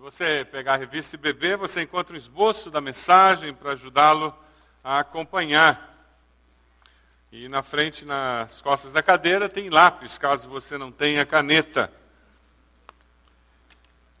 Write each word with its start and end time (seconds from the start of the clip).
você 0.00 0.46
pegar 0.50 0.74
a 0.74 0.76
revista 0.78 1.14
e 1.14 1.18
beber, 1.18 1.58
você 1.58 1.82
encontra 1.82 2.14
um 2.14 2.18
esboço 2.18 2.70
da 2.70 2.80
mensagem 2.80 3.52
para 3.52 3.72
ajudá-lo 3.72 4.34
a 4.82 5.00
acompanhar. 5.00 5.94
E 7.30 7.50
na 7.50 7.62
frente, 7.62 8.06
nas 8.06 8.62
costas 8.62 8.94
da 8.94 9.02
cadeira, 9.02 9.46
tem 9.46 9.68
lápis, 9.68 10.16
caso 10.16 10.48
você 10.48 10.78
não 10.78 10.90
tenha 10.90 11.26
caneta. 11.26 11.92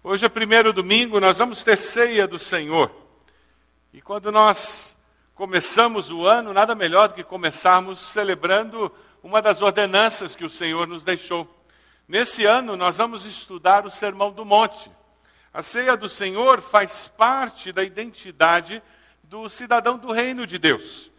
Hoje 0.04 0.26
é 0.26 0.28
primeiro 0.28 0.70
domingo, 0.70 1.18
nós 1.18 1.38
vamos 1.38 1.64
ter 1.64 1.78
ceia 1.78 2.28
do 2.28 2.38
Senhor. 2.38 2.94
E 3.90 4.02
quando 4.02 4.30
nós 4.30 4.94
começamos 5.34 6.10
o 6.10 6.26
ano, 6.26 6.52
nada 6.52 6.74
melhor 6.74 7.08
do 7.08 7.14
que 7.14 7.24
começarmos 7.24 8.00
celebrando 8.00 8.94
uma 9.22 9.40
das 9.40 9.62
ordenanças 9.62 10.36
que 10.36 10.44
o 10.44 10.50
Senhor 10.50 10.86
nos 10.86 11.02
deixou. 11.02 11.48
Nesse 12.06 12.44
ano, 12.44 12.76
nós 12.76 12.98
vamos 12.98 13.24
estudar 13.24 13.86
o 13.86 13.90
Sermão 13.90 14.30
do 14.30 14.44
Monte. 14.44 14.90
A 15.52 15.64
ceia 15.64 15.96
do 15.96 16.08
Senhor 16.08 16.60
faz 16.60 17.08
parte 17.08 17.72
da 17.72 17.82
identidade 17.82 18.80
do 19.24 19.48
cidadão 19.48 19.98
do 19.98 20.12
reino 20.12 20.46
de 20.46 20.58
Deus. 20.58 21.10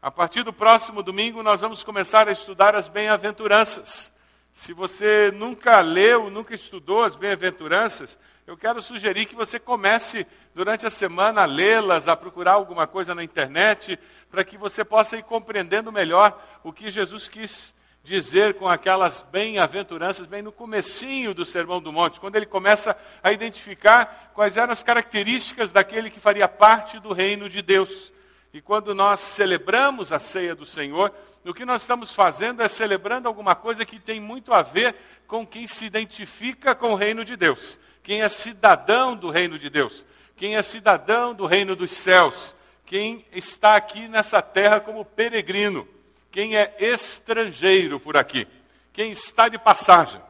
A 0.00 0.08
partir 0.08 0.44
do 0.44 0.52
próximo 0.52 1.02
domingo, 1.02 1.42
nós 1.42 1.62
vamos 1.62 1.82
começar 1.82 2.28
a 2.28 2.32
estudar 2.32 2.76
as 2.76 2.86
bem-aventuranças. 2.86 4.12
Se 4.52 4.72
você 4.72 5.32
nunca 5.34 5.80
leu, 5.80 6.30
nunca 6.30 6.54
estudou 6.54 7.02
as 7.02 7.16
bem-aventuranças, 7.16 8.16
eu 8.46 8.56
quero 8.56 8.80
sugerir 8.80 9.26
que 9.26 9.34
você 9.34 9.58
comece 9.58 10.28
durante 10.54 10.86
a 10.86 10.90
semana 10.90 11.42
a 11.42 11.46
lê-las, 11.46 12.06
a 12.06 12.14
procurar 12.14 12.52
alguma 12.52 12.86
coisa 12.86 13.16
na 13.16 13.24
internet, 13.24 13.98
para 14.30 14.44
que 14.44 14.56
você 14.56 14.84
possa 14.84 15.16
ir 15.16 15.24
compreendendo 15.24 15.90
melhor 15.90 16.40
o 16.62 16.72
que 16.72 16.88
Jesus 16.88 17.26
quis 17.26 17.74
dizer 18.02 18.54
com 18.54 18.68
aquelas 18.68 19.24
bem-aventuranças, 19.30 20.26
bem 20.26 20.42
no 20.42 20.50
comecinho 20.50 21.32
do 21.32 21.46
Sermão 21.46 21.80
do 21.80 21.92
Monte, 21.92 22.18
quando 22.18 22.34
ele 22.34 22.46
começa 22.46 22.96
a 23.22 23.32
identificar 23.32 24.32
quais 24.34 24.56
eram 24.56 24.72
as 24.72 24.82
características 24.82 25.70
daquele 25.70 26.10
que 26.10 26.18
faria 26.18 26.48
parte 26.48 26.98
do 26.98 27.12
reino 27.12 27.48
de 27.48 27.62
Deus. 27.62 28.12
E 28.52 28.60
quando 28.60 28.94
nós 28.94 29.20
celebramos 29.20 30.10
a 30.10 30.18
ceia 30.18 30.54
do 30.54 30.66
Senhor, 30.66 31.12
o 31.44 31.54
que 31.54 31.64
nós 31.64 31.82
estamos 31.82 32.12
fazendo 32.12 32.60
é 32.60 32.68
celebrando 32.68 33.28
alguma 33.28 33.54
coisa 33.54 33.84
que 33.84 33.98
tem 33.98 34.20
muito 34.20 34.52
a 34.52 34.62
ver 34.62 34.94
com 35.26 35.46
quem 35.46 35.68
se 35.68 35.84
identifica 35.84 36.74
com 36.74 36.92
o 36.92 36.96
reino 36.96 37.24
de 37.24 37.36
Deus, 37.36 37.78
quem 38.02 38.22
é 38.22 38.28
cidadão 38.28 39.16
do 39.16 39.30
reino 39.30 39.58
de 39.58 39.70
Deus, 39.70 40.04
quem 40.36 40.56
é 40.56 40.62
cidadão 40.62 41.32
do 41.34 41.46
reino 41.46 41.76
dos 41.76 41.92
céus, 41.92 42.54
quem 42.84 43.24
está 43.32 43.76
aqui 43.76 44.08
nessa 44.08 44.42
terra 44.42 44.80
como 44.80 45.04
peregrino 45.04 45.86
quem 46.32 46.56
é 46.56 46.74
estrangeiro 46.80 48.00
por 48.00 48.16
aqui, 48.16 48.48
quem 48.92 49.12
está 49.12 49.48
de 49.48 49.58
passagem. 49.58 50.20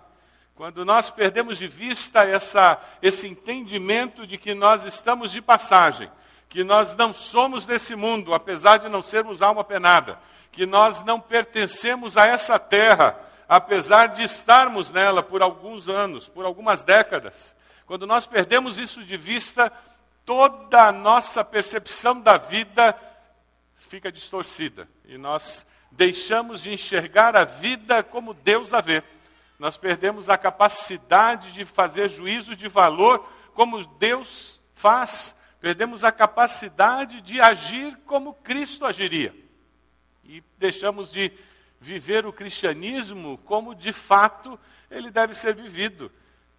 Quando 0.54 0.84
nós 0.84 1.10
perdemos 1.10 1.56
de 1.56 1.68
vista 1.68 2.24
essa, 2.24 2.78
esse 3.00 3.26
entendimento 3.26 4.26
de 4.26 4.36
que 4.36 4.52
nós 4.52 4.84
estamos 4.84 5.30
de 5.30 5.40
passagem, 5.40 6.10
que 6.48 6.62
nós 6.64 6.94
não 6.94 7.14
somos 7.14 7.64
desse 7.64 7.94
mundo, 7.94 8.34
apesar 8.34 8.78
de 8.78 8.88
não 8.88 9.02
sermos 9.02 9.40
alma 9.40 9.64
penada, 9.64 10.18
que 10.50 10.66
nós 10.66 11.02
não 11.02 11.18
pertencemos 11.18 12.16
a 12.16 12.26
essa 12.26 12.58
terra, 12.58 13.18
apesar 13.48 14.08
de 14.08 14.22
estarmos 14.22 14.90
nela 14.90 15.22
por 15.22 15.40
alguns 15.40 15.88
anos, 15.88 16.28
por 16.28 16.44
algumas 16.44 16.82
décadas. 16.82 17.54
Quando 17.86 18.06
nós 18.06 18.26
perdemos 18.26 18.76
isso 18.76 19.04
de 19.04 19.16
vista, 19.16 19.72
toda 20.26 20.88
a 20.88 20.92
nossa 20.92 21.44
percepção 21.44 22.20
da 22.20 22.36
vida 22.36 22.94
fica 23.76 24.12
distorcida 24.12 24.88
e 25.04 25.18
nós 25.18 25.66
deixamos 25.92 26.62
de 26.62 26.72
enxergar 26.72 27.36
a 27.36 27.44
vida 27.44 28.02
como 28.02 28.34
Deus 28.34 28.72
a 28.74 28.80
vê. 28.80 29.02
Nós 29.58 29.76
perdemos 29.76 30.28
a 30.28 30.36
capacidade 30.36 31.52
de 31.52 31.64
fazer 31.64 32.08
juízo 32.10 32.56
de 32.56 32.68
valor 32.68 33.28
como 33.54 33.84
Deus 33.84 34.60
faz. 34.74 35.34
Perdemos 35.60 36.02
a 36.02 36.10
capacidade 36.10 37.20
de 37.20 37.40
agir 37.40 37.96
como 38.06 38.34
Cristo 38.34 38.84
agiria. 38.84 39.34
E 40.24 40.42
deixamos 40.58 41.12
de 41.12 41.32
viver 41.80 42.26
o 42.26 42.32
cristianismo 42.32 43.38
como 43.38 43.74
de 43.74 43.92
fato 43.92 44.58
ele 44.90 45.10
deve 45.10 45.34
ser 45.34 45.54
vivido. 45.54 46.10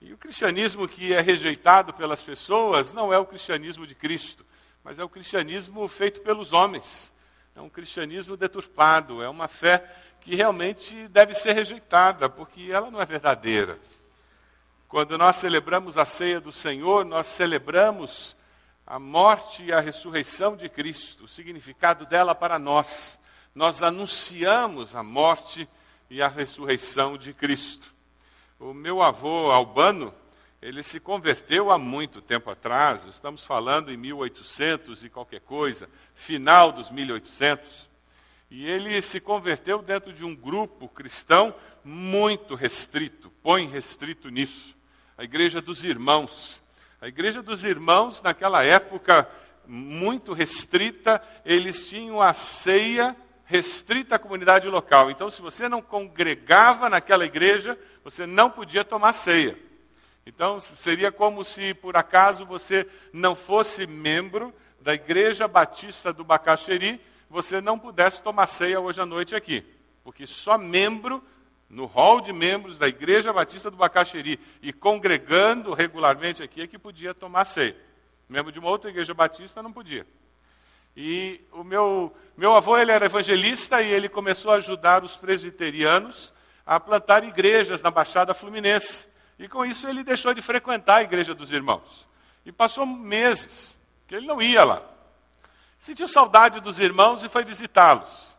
E 0.02 0.14
o 0.14 0.18
cristianismo 0.18 0.88
que 0.88 1.14
é 1.14 1.22
rejeitado 1.22 1.94
pelas 1.94 2.22
pessoas 2.22 2.92
não 2.92 3.14
é 3.14 3.18
o 3.18 3.26
cristianismo 3.26 3.88
de 3.88 3.96
Cristo, 3.96 4.46
mas 4.84 5.00
é 5.00 5.04
o 5.04 5.08
cristianismo 5.08 5.88
feito 5.88 6.20
pelos 6.22 6.52
homens. 6.52 7.13
É 7.56 7.62
um 7.62 7.70
cristianismo 7.70 8.36
deturpado, 8.36 9.22
é 9.22 9.30
uma 9.30 9.48
fé 9.48 9.84
que 10.22 10.36
realmente 10.36 11.08
deve 11.10 11.36
ser 11.36 11.54
rejeitada, 11.54 12.30
porque 12.30 12.70
ela 12.72 12.90
não 12.90 13.02
é 13.02 13.06
verdadeira. 13.06 13.78
Quando 14.88 15.18
nós 15.18 15.36
celebramos 15.38 15.98
a 15.98 16.06
ceia 16.06 16.40
do 16.40 16.52
Senhor, 16.52 17.04
nós 17.04 17.28
celebramos 17.28 18.36
a 18.86 19.00
morte 19.00 19.64
e 19.64 19.74
a 19.74 19.80
ressurreição 19.80 20.56
de 20.56 20.70
Cristo, 20.70 21.26
o 21.26 21.28
significado 21.28 22.06
dela 22.06 22.36
para 22.36 22.60
nós. 22.60 23.20
Nós 23.56 23.82
anunciamos 23.82 24.96
a 24.96 25.04
morte 25.04 25.68
e 26.10 26.22
a 26.22 26.28
ressurreição 26.28 27.18
de 27.18 27.34
Cristo. 27.34 27.94
O 28.60 28.74
meu 28.74 29.02
avô 29.02 29.52
Albano, 29.52 30.14
ele 30.64 30.82
se 30.82 30.98
converteu 30.98 31.70
há 31.72 31.78
muito 31.78 32.22
tempo 32.22 32.50
atrás, 32.50 33.04
estamos 33.04 33.44
falando 33.44 33.92
em 33.92 33.98
1800 33.98 35.04
e 35.04 35.10
qualquer 35.10 35.42
coisa, 35.42 35.90
final 36.14 36.72
dos 36.72 36.90
1800. 36.90 37.90
E 38.50 38.66
ele 38.66 39.02
se 39.02 39.20
converteu 39.20 39.82
dentro 39.82 40.14
de 40.14 40.24
um 40.24 40.34
grupo 40.34 40.88
cristão 40.88 41.54
muito 41.84 42.56
restrito, 42.56 43.30
põe 43.44 43.68
restrito 43.68 44.30
nisso. 44.30 44.74
A 45.18 45.26
Igreja 45.26 45.60
dos 45.62 45.84
Irmãos. 45.84 46.64
A 47.02 47.10
Igreja 47.10 47.42
dos 47.42 47.66
Irmãos, 47.66 48.22
naquela 48.22 48.64
época 48.64 49.30
muito 49.68 50.32
restrita, 50.32 51.22
eles 51.44 51.90
tinham 51.90 52.22
a 52.22 52.32
ceia 52.32 53.14
restrita 53.44 54.16
à 54.16 54.20
comunidade 54.20 54.70
local. 54.70 55.12
Então, 55.12 55.30
se 55.30 55.42
você 55.42 55.68
não 55.68 55.82
congregava 55.82 56.90
naquela 56.90 57.26
igreja, 57.26 57.78
você 58.02 58.26
não 58.26 58.50
podia 58.50 58.86
tomar 58.86 59.12
ceia. 59.12 59.73
Então, 60.26 60.60
seria 60.60 61.12
como 61.12 61.44
se 61.44 61.74
por 61.74 61.98
acaso 61.98 62.46
você 62.46 62.88
não 63.12 63.36
fosse 63.36 63.86
membro 63.86 64.54
da 64.80 64.94
Igreja 64.94 65.48
Batista 65.48 66.14
do 66.14 66.24
Bacaxeri, 66.24 67.02
você 67.30 67.60
não 67.60 67.78
pudesse 67.78 68.22
tomar 68.22 68.48
ceia 68.48 68.80
hoje 68.80 69.02
à 69.02 69.06
noite 69.06 69.36
aqui. 69.36 69.66
Porque 70.04 70.28
só 70.28 70.58
membro, 70.58 71.24
no 71.70 71.86
hall 71.86 72.22
de 72.22 72.32
membros 72.32 72.78
da 72.78 72.88
Igreja 72.88 73.34
Batista 73.34 73.72
do 73.72 73.78
Bacaxeri 73.78 74.40
e 74.62 74.72
congregando 74.72 75.74
regularmente 75.74 76.44
aqui, 76.44 76.62
é 76.62 76.68
que 76.68 76.78
podia 76.78 77.14
tomar 77.14 77.46
ceia. 77.46 77.76
Membro 78.28 78.52
de 78.52 78.60
uma 78.60 78.70
outra 78.70 78.90
igreja 78.90 79.14
batista 79.14 79.62
não 79.62 79.72
podia. 79.72 80.08
E 80.96 81.42
o 81.52 81.64
meu, 81.64 82.16
meu 82.38 82.56
avô 82.56 82.78
ele 82.78 82.92
era 82.92 83.06
evangelista 83.06 83.82
e 83.82 83.92
ele 83.92 84.08
começou 84.08 84.52
a 84.52 84.56
ajudar 84.56 85.04
os 85.04 85.16
presbiterianos 85.16 86.32
a 86.66 86.80
plantar 86.80 87.24
igrejas 87.24 87.82
na 87.82 87.92
Baixada 87.92 88.34
Fluminense. 88.34 89.08
E 89.38 89.48
com 89.48 89.66
isso 89.66 89.88
ele 89.88 90.04
deixou 90.04 90.34
de 90.34 90.42
frequentar 90.42 90.98
a 90.98 91.04
igreja 91.04 91.34
dos 91.34 91.52
irmãos. 91.52 92.08
E 92.46 92.52
passou 92.52 92.86
meses 92.86 93.78
que 94.08 94.16
ele 94.16 94.28
não 94.28 94.42
ia 94.42 94.64
lá. 94.64 94.82
Sentiu 95.78 96.08
saudade 96.08 96.60
dos 96.60 96.80
irmãos 96.80 97.24
e 97.24 97.30
foi 97.30 97.44
visitá-los. 97.44 98.38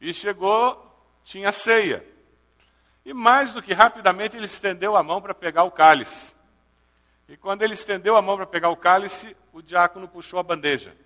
E 0.00 0.14
chegou, 0.14 0.84
tinha 1.24 1.52
ceia. 1.52 2.04
E 3.04 3.12
mais 3.12 3.52
do 3.52 3.62
que 3.62 3.74
rapidamente 3.74 4.36
ele 4.36 4.46
estendeu 4.46 4.96
a 4.96 5.02
mão 5.02 5.20
para 5.20 5.34
pegar 5.34 5.64
o 5.64 5.70
cálice. 5.70 6.34
E 7.28 7.36
quando 7.36 7.62
ele 7.62 7.74
estendeu 7.74 8.16
a 8.16 8.22
mão 8.22 8.36
para 8.36 8.46
pegar 8.46 8.70
o 8.70 8.76
cálice, 8.76 9.36
o 9.52 9.60
diácono 9.60 10.08
puxou 10.08 10.38
a 10.38 10.42
bandeja. 10.42 10.96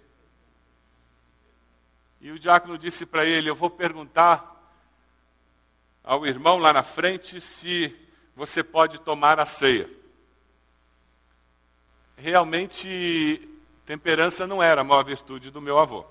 E 2.20 2.31
o 2.31 2.38
diácono 2.38 2.78
disse 2.78 3.04
para 3.04 3.25
ele: 3.25 3.50
Eu 3.50 3.56
vou 3.56 3.69
perguntar 3.69 4.53
ao 6.04 6.25
irmão 6.25 6.59
lá 6.59 6.72
na 6.72 6.84
frente 6.84 7.41
se 7.41 7.97
você 8.34 8.62
pode 8.62 8.98
tomar 8.98 9.38
a 9.38 9.47
ceia. 9.47 9.88
Realmente, 12.16 13.49
temperança 13.84 14.46
não 14.46 14.62
era 14.62 14.81
a 14.81 14.84
maior 14.84 15.05
virtude 15.05 15.50
do 15.50 15.61
meu 15.61 15.79
avô. 15.79 16.06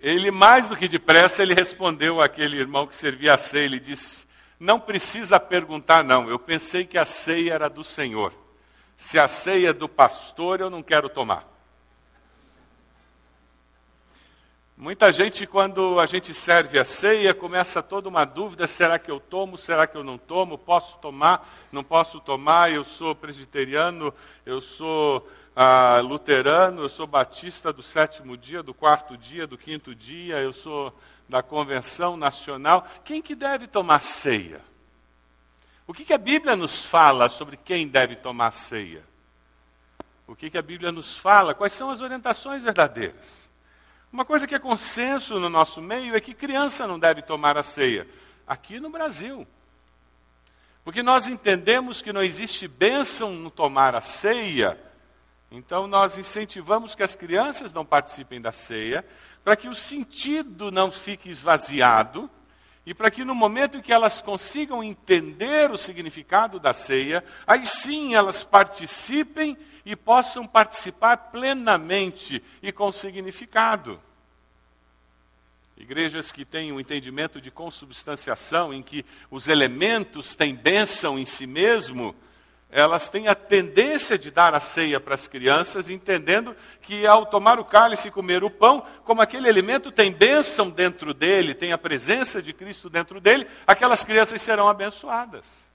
Ele, 0.00 0.30
mais 0.30 0.68
do 0.68 0.76
que 0.76 0.86
depressa, 0.86 1.42
ele 1.42 1.54
respondeu 1.54 2.20
àquele 2.20 2.58
irmão 2.58 2.86
que 2.86 2.94
servia 2.94 3.34
a 3.34 3.38
ceia, 3.38 3.64
ele 3.64 3.80
disse, 3.80 4.26
não 4.58 4.78
precisa 4.78 5.40
perguntar 5.40 6.04
não, 6.04 6.28
eu 6.28 6.38
pensei 6.38 6.84
que 6.84 6.96
a 6.96 7.04
ceia 7.04 7.54
era 7.54 7.68
do 7.68 7.82
Senhor. 7.82 8.32
Se 8.96 9.18
a 9.18 9.28
ceia 9.28 9.70
é 9.70 9.72
do 9.72 9.88
pastor, 9.88 10.60
eu 10.60 10.70
não 10.70 10.82
quero 10.82 11.08
tomar. 11.08 11.55
Muita 14.78 15.10
gente, 15.10 15.46
quando 15.46 15.98
a 15.98 16.04
gente 16.04 16.34
serve 16.34 16.78
a 16.78 16.84
ceia, 16.84 17.32
começa 17.32 17.82
toda 17.82 18.10
uma 18.10 18.26
dúvida: 18.26 18.66
será 18.66 18.98
que 18.98 19.10
eu 19.10 19.18
tomo, 19.18 19.56
será 19.56 19.86
que 19.86 19.96
eu 19.96 20.04
não 20.04 20.18
tomo? 20.18 20.58
Posso 20.58 20.98
tomar, 20.98 21.48
não 21.72 21.82
posso 21.82 22.20
tomar? 22.20 22.70
Eu 22.70 22.84
sou 22.84 23.14
presbiteriano, 23.14 24.12
eu 24.44 24.60
sou 24.60 25.26
ah, 25.56 25.98
luterano, 26.04 26.82
eu 26.82 26.88
sou 26.90 27.06
batista 27.06 27.72
do 27.72 27.82
sétimo 27.82 28.36
dia, 28.36 28.62
do 28.62 28.74
quarto 28.74 29.16
dia, 29.16 29.46
do 29.46 29.56
quinto 29.56 29.94
dia, 29.94 30.36
eu 30.40 30.52
sou 30.52 30.94
da 31.26 31.42
convenção 31.42 32.14
nacional. 32.14 32.86
Quem 33.02 33.22
que 33.22 33.34
deve 33.34 33.66
tomar 33.66 34.02
ceia? 34.02 34.60
O 35.86 35.94
que, 35.94 36.04
que 36.04 36.12
a 36.12 36.18
Bíblia 36.18 36.54
nos 36.54 36.84
fala 36.84 37.30
sobre 37.30 37.56
quem 37.56 37.88
deve 37.88 38.14
tomar 38.14 38.52
ceia? 38.52 39.02
O 40.26 40.36
que, 40.36 40.50
que 40.50 40.58
a 40.58 40.62
Bíblia 40.62 40.92
nos 40.92 41.16
fala? 41.16 41.54
Quais 41.54 41.72
são 41.72 41.88
as 41.88 42.00
orientações 42.00 42.62
verdadeiras? 42.62 43.45
Uma 44.12 44.24
coisa 44.24 44.46
que 44.46 44.54
é 44.54 44.58
consenso 44.58 45.38
no 45.38 45.48
nosso 45.48 45.80
meio 45.80 46.16
é 46.16 46.20
que 46.20 46.32
criança 46.32 46.86
não 46.86 46.98
deve 46.98 47.22
tomar 47.22 47.56
a 47.56 47.62
ceia. 47.62 48.06
Aqui 48.46 48.78
no 48.78 48.90
Brasil. 48.90 49.46
Porque 50.84 51.02
nós 51.02 51.26
entendemos 51.26 52.00
que 52.00 52.12
não 52.12 52.22
existe 52.22 52.68
bênção 52.68 53.32
no 53.32 53.50
tomar 53.50 53.94
a 53.96 54.00
ceia, 54.00 54.80
então 55.50 55.88
nós 55.88 56.16
incentivamos 56.16 56.94
que 56.94 57.02
as 57.02 57.16
crianças 57.16 57.72
não 57.72 57.84
participem 57.84 58.40
da 58.40 58.52
ceia, 58.52 59.04
para 59.42 59.56
que 59.56 59.68
o 59.68 59.74
sentido 59.74 60.70
não 60.70 60.92
fique 60.92 61.28
esvaziado 61.28 62.30
e 62.86 62.94
para 62.94 63.10
que 63.10 63.24
no 63.24 63.34
momento 63.34 63.78
em 63.78 63.82
que 63.82 63.92
elas 63.92 64.22
consigam 64.22 64.82
entender 64.82 65.72
o 65.72 65.76
significado 65.76 66.60
da 66.60 66.72
ceia, 66.72 67.24
aí 67.44 67.66
sim 67.66 68.14
elas 68.14 68.44
participem 68.44 69.58
e 69.86 69.94
possam 69.94 70.44
participar 70.44 71.16
plenamente 71.16 72.42
e 72.60 72.72
com 72.72 72.90
significado. 72.90 74.02
Igrejas 75.76 76.32
que 76.32 76.44
têm 76.44 76.72
um 76.72 76.80
entendimento 76.80 77.40
de 77.40 77.52
consubstanciação, 77.52 78.74
em 78.74 78.82
que 78.82 79.06
os 79.30 79.46
elementos 79.46 80.34
têm 80.34 80.56
bênção 80.56 81.16
em 81.16 81.24
si 81.24 81.46
mesmo, 81.46 82.16
elas 82.68 83.08
têm 83.08 83.28
a 83.28 83.34
tendência 83.34 84.18
de 84.18 84.28
dar 84.30 84.54
a 84.54 84.60
ceia 84.60 84.98
para 84.98 85.14
as 85.14 85.28
crianças, 85.28 85.88
entendendo 85.88 86.56
que 86.82 87.06
ao 87.06 87.24
tomar 87.24 87.60
o 87.60 87.64
cálice 87.64 88.08
e 88.08 88.10
comer 88.10 88.42
o 88.42 88.50
pão, 88.50 88.84
como 89.04 89.22
aquele 89.22 89.48
alimento 89.48 89.92
tem 89.92 90.12
bênção 90.12 90.68
dentro 90.68 91.14
dele, 91.14 91.54
tem 91.54 91.72
a 91.72 91.78
presença 91.78 92.42
de 92.42 92.52
Cristo 92.52 92.90
dentro 92.90 93.20
dele, 93.20 93.46
aquelas 93.64 94.04
crianças 94.04 94.42
serão 94.42 94.66
abençoadas. 94.66 95.65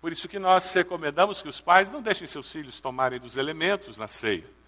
Por 0.00 0.12
isso 0.12 0.28
que 0.28 0.38
nós 0.38 0.72
recomendamos 0.72 1.42
que 1.42 1.48
os 1.48 1.60
pais 1.60 1.90
não 1.90 2.00
deixem 2.00 2.26
seus 2.26 2.50
filhos 2.50 2.80
tomarem 2.80 3.18
dos 3.18 3.36
elementos 3.36 3.98
na 3.98 4.08
ceia 4.08 4.58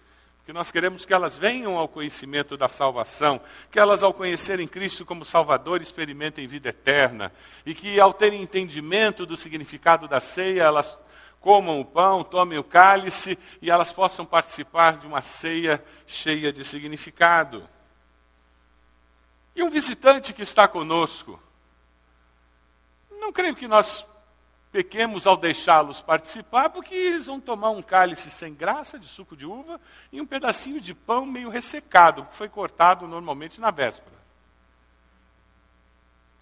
que 0.45 0.53
nós 0.53 0.71
queremos 0.71 1.05
que 1.05 1.13
elas 1.13 1.37
venham 1.37 1.77
ao 1.77 1.87
conhecimento 1.87 2.57
da 2.57 2.67
salvação, 2.67 3.39
que 3.69 3.79
elas, 3.79 4.01
ao 4.01 4.13
conhecerem 4.13 4.67
Cristo 4.67 5.05
como 5.05 5.23
Salvador, 5.23 5.81
experimentem 5.81 6.47
vida 6.47 6.69
eterna, 6.69 7.31
e 7.65 7.73
que, 7.73 7.99
ao 7.99 8.13
terem 8.13 8.41
entendimento 8.41 9.25
do 9.25 9.37
significado 9.37 10.07
da 10.07 10.19
ceia, 10.19 10.63
elas 10.63 10.99
comam 11.39 11.79
o 11.79 11.85
pão, 11.85 12.23
tomem 12.23 12.57
o 12.57 12.63
cálice 12.63 13.37
e 13.61 13.71
elas 13.71 13.91
possam 13.91 14.25
participar 14.25 14.97
de 14.97 15.07
uma 15.07 15.21
ceia 15.21 15.83
cheia 16.05 16.51
de 16.51 16.63
significado. 16.65 17.67
E 19.55 19.63
um 19.63 19.69
visitante 19.69 20.33
que 20.33 20.41
está 20.41 20.67
conosco, 20.67 21.41
não 23.09 23.31
creio 23.31 23.55
que 23.55 23.67
nós 23.67 24.05
pequemos 24.71 25.27
ao 25.27 25.35
deixá-los 25.35 25.99
participar, 25.99 26.69
porque 26.69 26.95
eles 26.95 27.25
vão 27.25 27.39
tomar 27.39 27.71
um 27.71 27.81
cálice 27.81 28.29
sem 28.31 28.53
graça 28.53 28.97
de 28.97 29.05
suco 29.05 29.35
de 29.35 29.45
uva 29.45 29.79
e 30.11 30.21
um 30.21 30.25
pedacinho 30.25 30.79
de 30.79 30.93
pão 30.93 31.25
meio 31.25 31.49
ressecado, 31.49 32.25
que 32.25 32.35
foi 32.35 32.47
cortado 32.47 33.07
normalmente 33.07 33.59
na 33.59 33.69
véspera. 33.69 34.15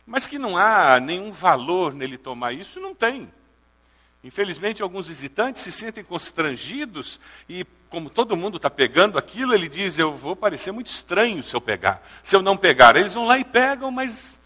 Mas 0.05 0.27
que 0.27 0.37
não 0.37 0.57
há 0.57 0.99
nenhum 0.99 1.31
valor 1.31 1.93
nele 1.93 2.17
tomar 2.17 2.53
isso, 2.53 2.79
não 2.79 2.93
tem. 2.93 3.31
Infelizmente, 4.23 4.81
alguns 4.81 5.07
visitantes 5.07 5.61
se 5.61 5.71
sentem 5.71 6.03
constrangidos 6.03 7.19
e, 7.47 7.65
como 7.89 8.09
todo 8.09 8.35
mundo 8.35 8.57
está 8.57 8.69
pegando 8.69 9.17
aquilo, 9.17 9.53
ele 9.53 9.69
diz: 9.69 9.97
Eu 9.97 10.15
vou 10.15 10.35
parecer 10.35 10.71
muito 10.71 10.87
estranho 10.87 11.41
se 11.41 11.55
eu 11.55 11.61
pegar. 11.61 12.05
Se 12.23 12.35
eu 12.35 12.41
não 12.41 12.57
pegar, 12.57 12.95
eles 12.95 13.13
vão 13.13 13.27
lá 13.27 13.39
e 13.39 13.45
pegam, 13.45 13.91
mas 13.91 14.38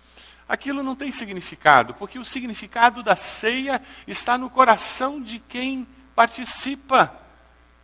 aquilo 0.47 0.83
não 0.83 0.95
tem 0.95 1.11
significado, 1.11 1.93
porque 1.93 2.19
o 2.19 2.25
significado 2.25 3.01
da 3.01 3.15
ceia 3.15 3.81
está 4.07 4.37
no 4.37 4.49
coração 4.49 5.21
de 5.21 5.39
quem 5.39 5.87
participa 6.15 7.13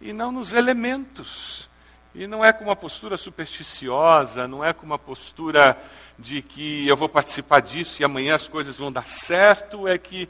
e 0.01 0.13
não 0.13 0.31
nos 0.31 0.53
elementos. 0.53 1.69
E 2.13 2.25
não 2.25 2.43
é 2.43 2.51
com 2.51 2.65
uma 2.65 2.75
postura 2.75 3.17
supersticiosa, 3.17 4.47
não 4.47 4.65
é 4.65 4.73
com 4.73 4.85
uma 4.85 4.97
postura 4.97 5.77
de 6.17 6.41
que 6.41 6.87
eu 6.87 6.97
vou 6.97 7.07
participar 7.07 7.61
disso 7.61 8.01
e 8.01 8.05
amanhã 8.05 8.35
as 8.35 8.47
coisas 8.47 8.75
vão 8.75 8.91
dar 8.91 9.07
certo, 9.07 9.87
é 9.87 9.97
que 9.97 10.27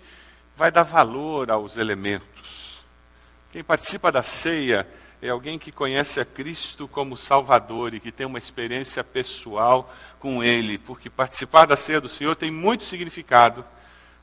vai 0.55 0.71
dar 0.71 0.83
valor 0.83 1.49
aos 1.49 1.77
elementos. 1.77 2.83
Quem 3.51 3.63
participa 3.63 4.11
da 4.11 4.21
ceia 4.21 4.87
é 5.21 5.29
alguém 5.29 5.59
que 5.59 5.71
conhece 5.71 6.19
a 6.19 6.25
Cristo 6.25 6.87
como 6.87 7.17
Salvador 7.17 7.93
e 7.93 7.99
que 7.99 8.11
tem 8.11 8.25
uma 8.25 8.37
experiência 8.37 9.03
pessoal 9.03 9.93
com 10.19 10.43
Ele, 10.43 10.77
porque 10.77 11.09
participar 11.09 11.65
da 11.65 11.75
ceia 11.75 11.99
do 11.99 12.07
Senhor 12.07 12.35
tem 12.35 12.49
muito 12.49 12.83
significado, 12.83 13.65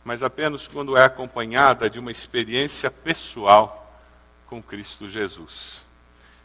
mas 0.05 0.23
apenas 0.23 0.67
quando 0.67 0.97
é 0.97 1.05
acompanhada 1.05 1.91
de 1.91 1.99
uma 1.99 2.11
experiência 2.11 2.91
pessoal 2.91 4.01
com 4.47 4.63
Cristo 4.63 5.09
Jesus. 5.09 5.85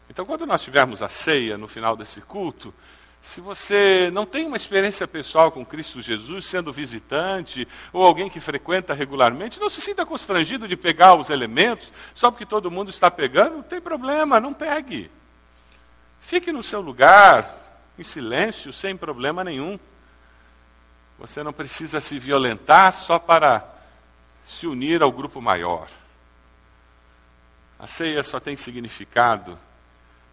Então, 0.09 0.25
quando 0.25 0.45
nós 0.45 0.62
tivermos 0.62 1.01
a 1.01 1.07
ceia 1.07 1.57
no 1.57 1.69
final 1.69 1.95
desse 1.95 2.19
culto, 2.19 2.74
se 3.22 3.40
você 3.40 4.10
não 4.12 4.26
tem 4.26 4.48
uma 4.48 4.58
experiência 4.58 5.08
pessoal 5.08 5.52
com 5.52 5.64
Cristo 5.64 6.02
Jesus, 6.02 6.46
sendo 6.46 6.74
visitante 6.74 7.68
ou 7.94 8.04
alguém 8.04 8.30
que 8.30 8.40
frequenta 8.40 8.96
regularmente, 8.96 9.60
não 9.60 9.70
se 9.70 9.80
sinta 9.80 10.06
constrangido 10.06 10.68
de 10.68 10.76
pegar 10.76 11.14
os 11.14 11.30
elementos, 11.30 11.94
só 12.16 12.32
porque 12.32 12.46
todo 12.46 12.72
mundo 12.72 12.90
está 12.90 13.12
pegando, 13.12 13.58
não 13.58 13.64
tem 13.64 13.80
problema, 13.80 14.40
não 14.40 14.54
pegue. 14.54 15.12
Fique 16.20 16.52
no 16.52 16.64
seu 16.64 16.82
lugar, 16.82 17.56
em 17.98 18.04
silêncio, 18.04 18.74
sem 18.74 18.98
problema 18.98 19.44
nenhum. 19.44 19.80
Você 21.20 21.44
não 21.44 21.54
precisa 21.54 22.02
se 22.02 22.18
violentar 22.18 22.92
só 22.92 23.20
para 23.20 23.64
se 24.44 24.66
unir 24.66 25.04
ao 25.04 25.12
grupo 25.12 25.40
maior. 25.40 25.88
A 27.78 27.86
ceia 27.86 28.24
só 28.24 28.40
tem 28.40 28.58
significado 28.58 29.60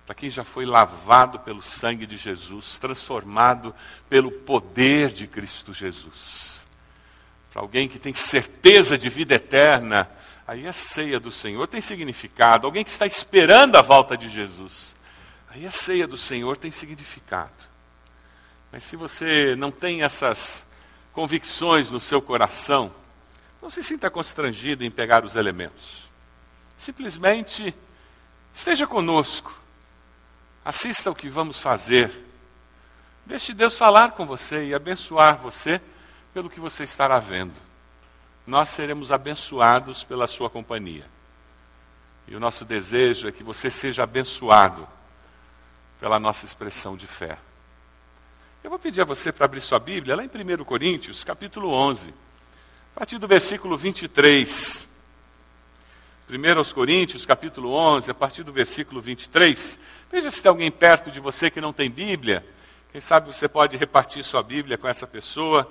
para 0.08 0.14
quem 0.14 0.31
já 0.31 0.43
foi 0.43 0.64
lavado 0.64 1.38
pelo 1.40 1.60
sangue 1.60 2.06
de 2.06 2.16
Jesus, 2.16 2.78
transformado 2.78 3.75
pelo 4.08 4.32
poder 4.32 5.12
de 5.12 5.26
Cristo 5.26 5.75
Jesus. 5.75 6.64
Para 7.52 7.60
alguém 7.60 7.87
que 7.87 7.99
tem 7.99 8.14
certeza 8.14 8.96
de 8.96 9.10
vida 9.10 9.34
eterna, 9.34 10.10
aí 10.46 10.66
a 10.66 10.72
ceia 10.72 11.20
do 11.20 11.31
Senhor 11.31 11.66
tem 11.69 11.82
significado. 11.82 12.66
Alguém 12.66 12.84
que 12.84 12.90
está 12.90 13.05
esperando 13.05 13.76
a 13.76 13.82
volta 13.82 14.16
de 14.16 14.31
Jesus, 14.31 14.96
aí 15.46 15.66
a 15.66 15.70
ceia 15.70 16.06
do 16.06 16.16
Senhor 16.16 16.56
tem 16.56 16.70
significado. 16.70 17.66
Mas 18.72 18.84
se 18.84 18.96
você 18.96 19.54
não 19.56 19.70
tem 19.70 20.04
essas 20.04 20.64
convicções 21.12 21.90
no 21.90 22.00
seu 22.00 22.22
coração, 22.22 22.90
não 23.61 23.69
se 23.69 23.82
sinta 23.82 24.08
constrangido 24.08 24.87
em 24.87 24.90
pegar 24.90 25.22
os 25.22 25.37
elementos. 25.37 26.08
Simplesmente 26.78 27.75
esteja 28.54 28.87
conosco 28.87 29.67
Assista 30.68 31.10
o 31.10 31.14
que 31.14 31.30
vamos 31.30 31.62
fazer. 31.62 32.26
Deixe 33.25 33.54
Deus 33.54 33.78
falar 33.78 34.10
com 34.10 34.26
você 34.26 34.66
e 34.66 34.75
abençoar 34.75 35.38
você 35.38 35.80
pelo 36.34 36.50
que 36.50 36.60
você 36.60 36.84
estará 36.84 37.18
vendo. 37.18 37.54
Nós 38.46 38.68
seremos 38.68 39.10
abençoados 39.10 40.04
pela 40.04 40.26
sua 40.26 40.50
companhia. 40.50 41.06
E 42.26 42.37
o 42.37 42.38
nosso 42.38 42.66
desejo 42.66 43.26
é 43.26 43.32
que 43.32 43.42
você 43.42 43.70
seja 43.70 44.02
abençoado 44.02 44.87
pela 45.98 46.20
nossa 46.20 46.44
expressão 46.44 46.98
de 46.98 47.06
fé. 47.06 47.38
Eu 48.62 48.68
vou 48.68 48.78
pedir 48.78 49.00
a 49.00 49.06
você 49.06 49.32
para 49.32 49.46
abrir 49.46 49.62
sua 49.62 49.80
Bíblia 49.80 50.16
lá 50.16 50.22
em 50.22 50.28
1 50.28 50.64
Coríntios, 50.64 51.25
capítulo 51.25 51.70
11, 51.70 52.12
a 52.94 52.98
partir 52.98 53.16
do 53.16 53.26
versículo 53.26 53.75
23. 53.78 54.87
1 56.30 56.58
aos 56.58 56.75
Coríntios, 56.75 57.25
capítulo 57.25 57.73
11, 57.73 58.11
a 58.11 58.14
partir 58.14 58.42
do 58.42 58.52
versículo 58.52 59.00
23. 59.00 59.78
Veja 60.12 60.30
se 60.30 60.42
tem 60.42 60.50
alguém 60.50 60.70
perto 60.70 61.11
de 61.11 61.20
você 61.20 61.50
que 61.50 61.58
não 61.58 61.73
tem 61.73 61.90
Bíblia. 61.90 62.44
Quem 62.92 63.00
sabe 63.00 63.35
você 63.35 63.49
pode 63.49 63.78
repartir 63.78 64.23
sua 64.23 64.42
Bíblia 64.42 64.76
com 64.76 64.87
essa 64.87 65.06
pessoa, 65.06 65.66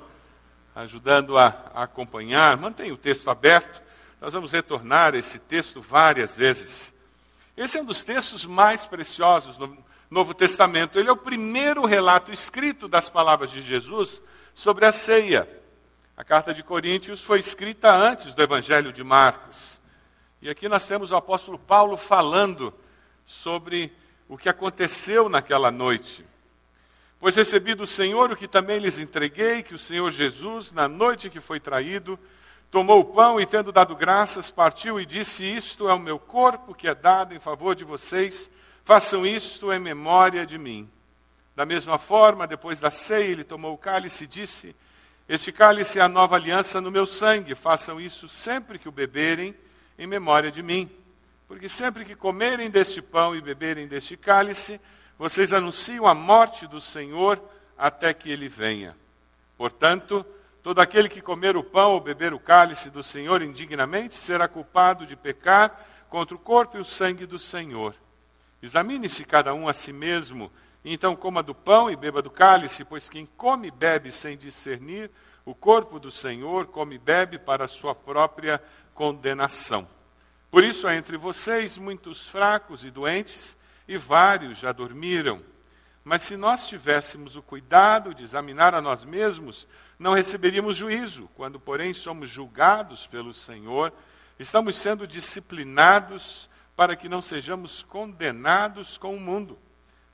ajudando 0.74 1.38
a, 1.38 1.70
a 1.76 1.84
acompanhar. 1.84 2.58
Mantenha 2.58 2.92
o 2.92 2.98
texto 2.98 3.30
aberto. 3.30 3.84
Nós 4.20 4.34
vamos 4.34 4.52
retornar 4.52 5.14
a 5.14 5.20
esse 5.20 5.38
texto 5.38 5.80
várias 5.80 6.36
vezes. 6.36 6.92
Esse 7.56 7.78
é 7.78 7.82
um 7.82 7.86
dos 7.86 8.04
textos 8.04 8.44
mais 8.44 8.84
preciosos 8.84 9.60
no 9.60 9.78
Novo 10.10 10.34
Testamento. 10.34 10.98
Ele 10.98 11.10
é 11.10 11.12
o 11.12 11.18
primeiro 11.18 11.86
relato 11.86 12.32
escrito 12.32 12.88
das 12.88 13.10
palavras 13.10 13.52
de 13.52 13.62
Jesus 13.62 14.24
sobre 14.56 14.88
a 14.88 14.92
ceia. 14.92 15.48
A 16.16 16.24
carta 16.24 16.52
de 16.52 16.64
Coríntios 16.64 17.22
foi 17.22 17.40
escrita 17.40 17.94
antes 17.94 18.34
do 18.34 18.42
Evangelho 18.42 18.92
de 18.92 19.04
Marcos. 19.04 19.77
E 20.41 20.50
aqui 20.50 20.70
nós 20.70 20.86
temos 20.86 21.12
o 21.12 21.15
apóstolo 21.15 21.58
Paulo 21.58 21.98
falando 21.98 22.74
sobre 23.25 23.91
o 24.29 24.38
que 24.38 24.48
aconteceu 24.48 25.27
naquela 25.27 25.72
noite. 25.72 26.24
Pois 27.20 27.36
recebi 27.36 27.74
do 27.74 27.88
Senhor 27.88 28.32
o 28.32 28.36
que 28.36 28.48
também 28.48 28.77
lhes 28.77 29.00
entreguei, 29.00 29.63
que 29.63 29.74
o 29.74 29.79
Senhor 29.79 30.12
Jesus, 30.12 30.72
na 30.72 30.88
noite 30.88 31.32
que 31.32 31.41
foi 31.41 31.60
traído, 31.60 32.20
tomou 32.70 33.00
o 33.00 33.06
pão 33.06 33.39
e, 33.41 33.46
tendo 33.48 33.72
dado 33.72 33.96
graças, 33.96 34.51
partiu 34.51 35.00
e 35.00 35.06
disse: 35.06 35.44
Isto 35.44 35.89
é 35.89 35.94
o 35.94 36.00
meu 36.00 36.20
corpo 36.20 36.75
que 36.75 36.88
é 36.88 36.94
dado 36.94 37.34
em 37.34 37.39
favor 37.39 37.74
de 37.74 37.84
vocês, 37.84 38.51
façam 38.86 39.25
isto 39.25 39.74
em 39.74 39.79
memória 39.79 40.46
de 40.46 40.60
mim. 40.60 40.88
Da 41.56 41.65
mesma 41.65 41.98
forma, 41.98 42.46
depois 42.46 42.79
da 42.79 42.91
ceia, 42.91 43.32
ele 43.32 43.44
tomou 43.44 43.74
o 43.74 43.77
cálice 43.77 44.25
e 44.25 44.27
disse: 44.27 44.75
Este 45.27 45.51
cálice 45.51 45.98
é 45.98 46.03
a 46.03 46.08
nova 46.08 46.36
aliança 46.36 46.79
no 46.79 46.91
meu 46.91 47.08
sangue. 47.08 47.56
Façam 47.56 48.00
isso 48.00 48.27
sempre 48.27 48.77
que 48.77 48.88
o 48.88 48.91
beberem, 48.91 49.56
em 49.98 50.08
memória 50.08 50.51
de 50.51 50.62
mim. 50.62 50.89
Porque 51.48 51.70
sempre 51.70 52.06
que 52.06 52.16
comerem 52.16 52.70
deste 52.70 53.01
pão 53.01 53.36
e 53.36 53.42
beberem 53.42 53.88
deste 53.88 54.18
cálice, 54.18 54.80
vocês 55.18 55.54
anunciam 55.54 56.06
a 56.06 56.13
morte 56.13 56.68
do 56.68 56.82
Senhor 56.82 57.42
até 57.77 58.13
que 58.13 58.30
ele 58.30 58.50
venha. 58.50 58.96
Portanto, 59.58 60.25
todo 60.62 60.80
aquele 60.80 61.10
que 61.10 61.22
comer 61.22 61.56
o 61.56 61.63
pão 61.63 61.94
ou 61.94 62.01
beber 62.01 62.34
o 62.34 62.39
cálice 62.39 62.89
do 62.89 63.01
Senhor 63.04 63.42
indignamente 63.42 64.16
será 64.16 64.48
culpado 64.48 65.06
de 65.06 65.16
pecar 65.16 65.86
contra 66.10 66.36
o 66.36 66.39
corpo 66.39 66.77
e 66.77 66.82
o 66.82 66.86
sangue 66.86 67.25
do 67.25 67.39
Senhor. 67.39 67.96
Examine-se 68.62 69.24
cada 69.24 69.54
um 69.54 69.68
a 69.68 69.74
si 69.74 69.94
mesmo 69.94 70.51
então 70.89 71.16
coma 71.16 71.44
do 71.44 71.54
pão 71.54 71.89
e 71.89 71.96
beba 71.96 72.22
do 72.22 72.30
cálice, 72.30 72.86
pois 72.86 73.10
quem 73.10 73.25
come 73.25 73.68
e 73.68 73.72
bebe 73.72 74.12
sem 74.12 74.38
discernir 74.38 75.12
o 75.46 75.54
corpo 75.54 76.00
do 76.00 76.10
Senhor, 76.10 76.68
come 76.68 76.96
e 76.96 77.00
bebe 77.00 77.38
para 77.38 77.66
a 77.66 77.68
sua 77.68 77.94
própria 77.94 78.62
condenação. 78.98 79.88
Por 80.50 80.63
isso 80.63 80.88
há 80.88 80.96
entre 80.96 81.18
vocês 81.18 81.77
muitos 81.77 82.25
fracos 82.25 82.84
e 82.84 82.89
doentes, 82.89 83.56
e 83.88 83.96
vários 83.96 84.58
já 84.58 84.72
dormiram. 84.72 85.39
Mas 86.04 86.24
se 86.24 86.36
nós 86.36 86.68
tivéssemos 86.68 87.36
o 87.36 87.44
cuidado 87.44 88.16
de 88.16 88.24
examinar 88.24 88.74
a 88.74 88.82
nós 88.82 89.04
mesmos, 89.04 89.68
não 90.00 90.13
receberíamos 90.13 90.75
juízo. 90.75 91.30
Quando, 91.36 91.60
porém, 91.60 91.94
somos 91.94 92.27
julgados 92.27 93.06
pelo 93.06 93.36
Senhor, 93.36 93.94
estamos 94.39 94.75
sendo 94.75 95.06
disciplinados 95.06 96.50
para 96.75 96.96
que 96.96 97.08
não 97.08 97.22
sejamos 97.22 97.84
condenados 97.84 98.98
com 98.98 99.16
o 99.16 99.20
mundo. 99.20 99.60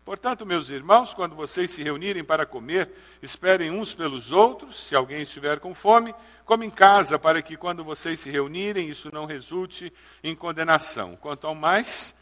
Portanto, 0.05 0.45
meus 0.45 0.69
irmãos, 0.69 1.13
quando 1.13 1.33
vocês 1.33 1.72
se 1.72 1.81
reunirem 1.81 2.25
para 2.25 2.45
comer, 2.45 2.89
esperem 3.22 3.72
uns 3.72 3.93
pelos 3.93 4.33
outros. 4.33 4.88
Se 4.88 4.95
alguém 4.95 5.22
estiver 5.22 5.62
com 5.62 5.74
fome, 5.74 6.13
come 6.43 6.65
em 6.65 6.69
casa, 6.69 7.17
para 7.17 7.41
que 7.41 7.55
quando 7.55 7.86
vocês 7.86 8.19
se 8.19 8.29
reunirem, 8.29 8.89
isso 8.89 9.10
não 9.13 9.25
resulte 9.25 9.93
em 10.22 10.36
condenação. 10.36 11.15
Quanto 11.15 11.48
ao 11.48 11.55
mais, 11.55 12.13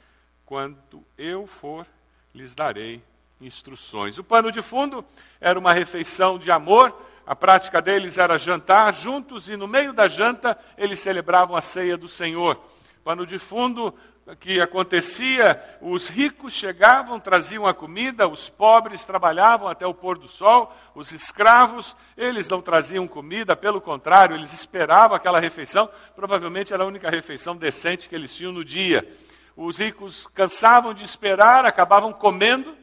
quando 0.46 1.04
eu 1.18 1.48
for, 1.48 1.88
lhes 2.36 2.54
darei 2.54 3.02
instruções. 3.42 4.20
O 4.20 4.24
pano 4.24 4.52
de 4.52 4.62
fundo 4.62 5.04
era 5.40 5.58
uma 5.58 5.74
refeição 5.74 6.38
de 6.38 6.52
amor. 6.52 6.96
A 7.26 7.36
prática 7.36 7.82
deles 7.82 8.20
era 8.20 8.38
jantar 8.38 8.94
juntos 8.94 9.50
e 9.50 9.58
no 9.58 9.68
meio 9.68 9.92
da 9.92 10.08
janta 10.08 10.56
eles 10.78 11.00
celebravam 11.00 11.56
a 11.56 11.62
ceia 11.62 11.98
do 11.98 12.08
Senhor. 12.08 12.62
Pano 13.04 13.26
de 13.26 13.40
fundo 13.40 13.96
que 14.40 14.62
acontecia, 14.62 15.62
os 15.82 16.08
ricos 16.08 16.54
chegavam, 16.54 17.20
traziam 17.20 17.66
a 17.66 17.74
comida, 17.74 18.28
os 18.28 18.50
pobres 18.50 19.04
trabalhavam 19.04 19.68
até 19.68 19.86
o 19.86 19.94
pôr 19.94 20.18
do 20.18 20.28
sol, 20.28 20.74
os 20.94 21.12
escravos, 21.12 21.96
eles 22.16 22.48
não 22.48 22.62
traziam 22.62 23.08
comida, 23.08 23.56
pelo 23.56 23.82
contrário, 23.82 24.36
eles 24.36 24.54
esperavam 24.54 25.16
aquela 25.16 25.40
refeição, 25.40 25.90
provavelmente 26.16 26.74
era 26.74 26.84
a 26.84 26.88
única 26.88 27.10
refeição 27.10 27.56
decente 27.56 28.08
que 28.08 28.16
eles 28.16 28.34
tinham 28.34 28.52
no 28.52 28.64
dia. 28.64 29.12
Os 29.56 29.78
ricos 29.78 30.28
cansavam 30.34 30.94
de 30.94 31.04
esperar, 31.04 31.66
acabavam 31.66 32.14
comendo, 32.14 32.78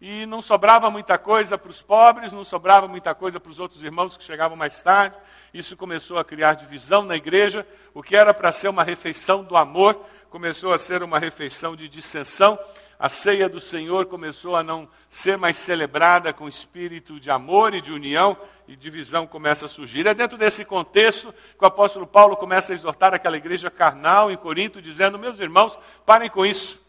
e 0.00 0.26
não 0.26 0.40
sobrava 0.40 0.90
muita 0.90 1.18
coisa 1.18 1.58
para 1.58 1.70
os 1.70 1.82
pobres, 1.82 2.32
não 2.32 2.44
sobrava 2.44 2.86
muita 2.86 3.14
coisa 3.14 3.40
para 3.40 3.50
os 3.50 3.58
outros 3.58 3.82
irmãos 3.82 4.16
que 4.16 4.22
chegavam 4.22 4.56
mais 4.56 4.80
tarde. 4.80 5.16
Isso 5.52 5.76
começou 5.76 6.18
a 6.18 6.24
criar 6.24 6.54
divisão 6.54 7.02
na 7.02 7.16
igreja. 7.16 7.66
O 7.92 8.00
que 8.00 8.14
era 8.14 8.32
para 8.32 8.52
ser 8.52 8.68
uma 8.68 8.84
refeição 8.84 9.42
do 9.42 9.56
amor 9.56 10.00
começou 10.30 10.72
a 10.72 10.78
ser 10.78 11.02
uma 11.02 11.18
refeição 11.18 11.74
de 11.74 11.88
dissensão. 11.88 12.58
A 12.98 13.08
ceia 13.08 13.48
do 13.48 13.60
Senhor 13.60 14.06
começou 14.06 14.56
a 14.56 14.62
não 14.62 14.88
ser 15.08 15.38
mais 15.38 15.56
celebrada 15.56 16.32
com 16.32 16.48
espírito 16.48 17.20
de 17.20 17.30
amor 17.30 17.72
e 17.74 17.80
de 17.80 17.92
união, 17.92 18.36
e 18.66 18.76
divisão 18.76 19.26
começa 19.26 19.66
a 19.66 19.68
surgir. 19.68 20.06
É 20.06 20.12
dentro 20.12 20.36
desse 20.36 20.64
contexto 20.64 21.32
que 21.32 21.64
o 21.64 21.66
apóstolo 21.66 22.06
Paulo 22.06 22.36
começa 22.36 22.72
a 22.72 22.74
exortar 22.74 23.14
aquela 23.14 23.36
igreja 23.36 23.70
carnal 23.70 24.30
em 24.30 24.36
Corinto, 24.36 24.82
dizendo: 24.82 25.18
Meus 25.18 25.38
irmãos, 25.38 25.78
parem 26.04 26.28
com 26.28 26.44
isso. 26.44 26.80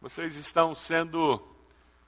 Vocês 0.00 0.36
estão 0.36 0.76
sendo 0.76 1.42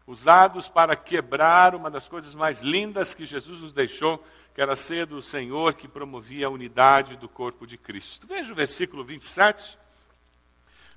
usados 0.07 0.69
para 0.69 0.95
quebrar 0.95 1.75
uma 1.75 1.91
das 1.91 2.07
coisas 2.07 2.35
mais 2.35 2.61
lindas 2.63 3.15
que 3.15 3.25
Jesus 3.25 3.59
nos 3.59 3.73
deixou, 3.73 4.23
que 4.55 4.61
era 4.61 4.75
a 4.75 4.77
ceia 4.77 5.07
do 5.07 5.23
Senhor 5.23 5.75
que 5.75 5.89
promovia 5.89 6.47
a 6.47 6.51
unidade 6.51 7.17
do 7.17 7.29
corpo 7.29 7.67
de 7.67 7.77
Cristo. 7.77 8.27
Veja 8.27 8.53
o 8.53 8.57
versículo 8.57 9.03
27. 9.03 9.79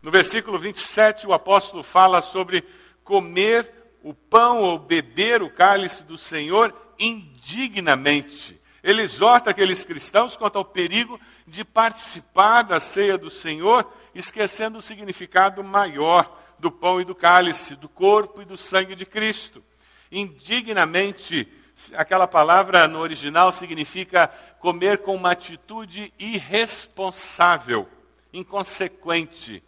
No 0.04 0.12
versículo 0.12 0.60
27, 0.60 1.26
o 1.26 1.32
apóstolo 1.32 1.82
fala 1.82 2.22
sobre 2.22 2.66
comer 3.06 3.72
o 4.04 4.14
pão 4.14 4.62
ou 4.62 4.78
beber 4.78 5.42
o 5.42 5.50
cálice 5.50 6.04
do 6.04 6.18
Senhor 6.18 6.76
indignamente. 7.00 8.60
Ele 8.84 9.02
exorta 9.02 9.52
aqueles 9.52 9.86
cristãos 9.86 10.36
quanto 10.36 10.58
ao 10.58 10.66
perigo 10.66 11.18
de 11.48 11.64
participar 11.64 12.64
da 12.64 12.82
ceia 12.82 13.18
do 13.18 13.32
Senhor, 13.32 13.90
esquecendo 14.14 14.78
o 14.78 14.82
significado 14.82 15.64
maior 15.64 16.38
do 16.60 16.70
pão 16.70 17.00
e 17.00 17.06
do 17.06 17.16
cálice, 17.16 17.74
do 17.74 17.88
corpo 17.88 18.42
e 18.42 18.46
do 18.46 18.58
sangue 18.58 18.96
de 18.96 19.06
Cristo. 19.06 19.64
Indignamente, 20.12 21.48
aquela 21.94 22.28
palavra 22.28 22.90
no 22.90 23.00
original 23.00 23.54
significa 23.54 24.28
comer 24.60 24.98
com 24.98 25.16
uma 25.16 25.32
atitude 25.32 26.14
irresponsável, 26.20 27.88
inconsequente. 28.34 29.64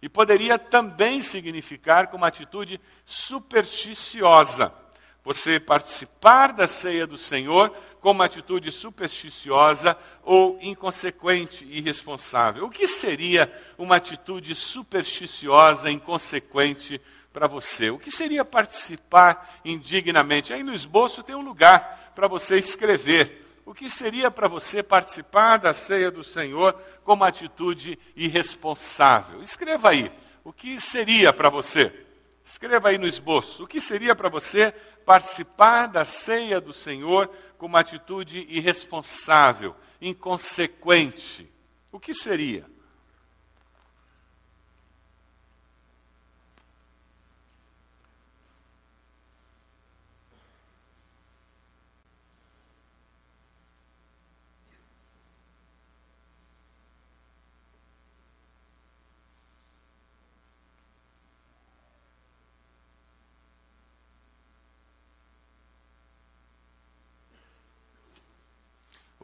E 0.00 0.08
poderia 0.08 0.58
também 0.58 1.22
significar 1.22 2.06
com 2.06 2.16
uma 2.16 2.28
atitude 2.28 2.80
supersticiosa. 3.04 4.72
Você 5.24 5.58
participar 5.58 6.52
da 6.52 6.68
ceia 6.68 7.06
do 7.06 7.18
Senhor 7.18 7.74
com 8.00 8.12
uma 8.12 8.24
atitude 8.24 8.70
supersticiosa 8.70 9.96
ou 10.22 10.58
inconsequente 10.62 11.64
e 11.64 11.78
irresponsável. 11.78 12.64
O 12.64 12.70
que 12.70 12.86
seria 12.86 13.52
uma 13.76 13.96
atitude 13.96 14.54
supersticiosa, 14.54 15.90
inconsequente 15.90 17.00
para 17.32 17.46
você? 17.46 17.90
O 17.90 17.98
que 17.98 18.10
seria 18.10 18.44
participar 18.44 19.60
indignamente? 19.64 20.52
Aí 20.52 20.62
no 20.62 20.72
esboço 20.72 21.22
tem 21.22 21.34
um 21.34 21.42
lugar 21.42 22.12
para 22.14 22.28
você 22.28 22.58
escrever. 22.58 23.47
O 23.68 23.74
que 23.74 23.90
seria 23.90 24.30
para 24.30 24.48
você 24.48 24.82
participar 24.82 25.58
da 25.58 25.74
ceia 25.74 26.10
do 26.10 26.24
Senhor 26.24 26.72
com 27.04 27.12
uma 27.12 27.28
atitude 27.28 27.98
irresponsável? 28.16 29.42
Escreva 29.42 29.90
aí. 29.90 30.10
O 30.42 30.54
que 30.54 30.80
seria 30.80 31.34
para 31.34 31.50
você? 31.50 31.92
Escreva 32.42 32.88
aí 32.88 32.96
no 32.96 33.06
esboço. 33.06 33.64
O 33.64 33.66
que 33.66 33.78
seria 33.78 34.14
para 34.14 34.30
você 34.30 34.72
participar 35.04 35.86
da 35.86 36.06
ceia 36.06 36.62
do 36.62 36.72
Senhor 36.72 37.28
com 37.58 37.66
uma 37.66 37.80
atitude 37.80 38.46
irresponsável, 38.48 39.76
inconsequente. 40.00 41.46
O 41.92 42.00
que 42.00 42.14
seria? 42.14 42.64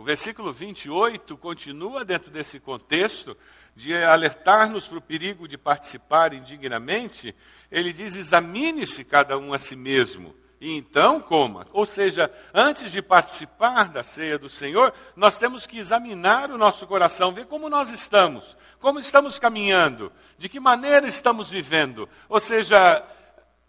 O 0.05 0.07
versículo 0.07 0.53
28 0.53 1.35
continua 1.39 2.05
dentro 2.05 2.31
desse 2.31 2.61
contexto 2.61 3.35
de 3.75 3.97
alertar-nos 3.97 4.87
para 4.87 4.99
o 4.99 5.01
perigo 5.01 5.49
de 5.49 5.57
participar 5.57 6.35
indignamente. 6.35 7.35
Ele 7.71 7.91
diz: 7.91 8.15
examine-se 8.15 9.03
cada 9.03 9.39
um 9.39 9.55
a 9.55 9.59
si 9.59 9.75
mesmo 9.75 10.37
e 10.61 10.77
então 10.77 11.23
coma. 11.23 11.67
Ou 11.73 11.87
seja, 11.87 12.31
antes 12.53 12.93
de 12.93 13.01
participar 13.01 13.89
da 13.89 14.05
ceia 14.05 14.39
do 14.39 14.51
Senhor, 14.51 14.93
nós 15.17 15.39
temos 15.39 15.67
que 15.67 15.79
examinar 15.79 16.51
o 16.51 16.59
nosso 16.59 16.87
coração, 16.87 17.33
ver 17.33 17.47
como 17.47 17.71
nós 17.71 17.91
estamos, 17.91 18.59
como 18.81 18.99
estamos 18.99 19.39
caminhando, 19.39 20.13
de 20.37 20.51
que 20.51 20.61
maneira 20.61 21.07
estamos 21.07 21.49
vivendo. 21.49 22.07
Ou 22.29 22.41
seja, 22.41 23.03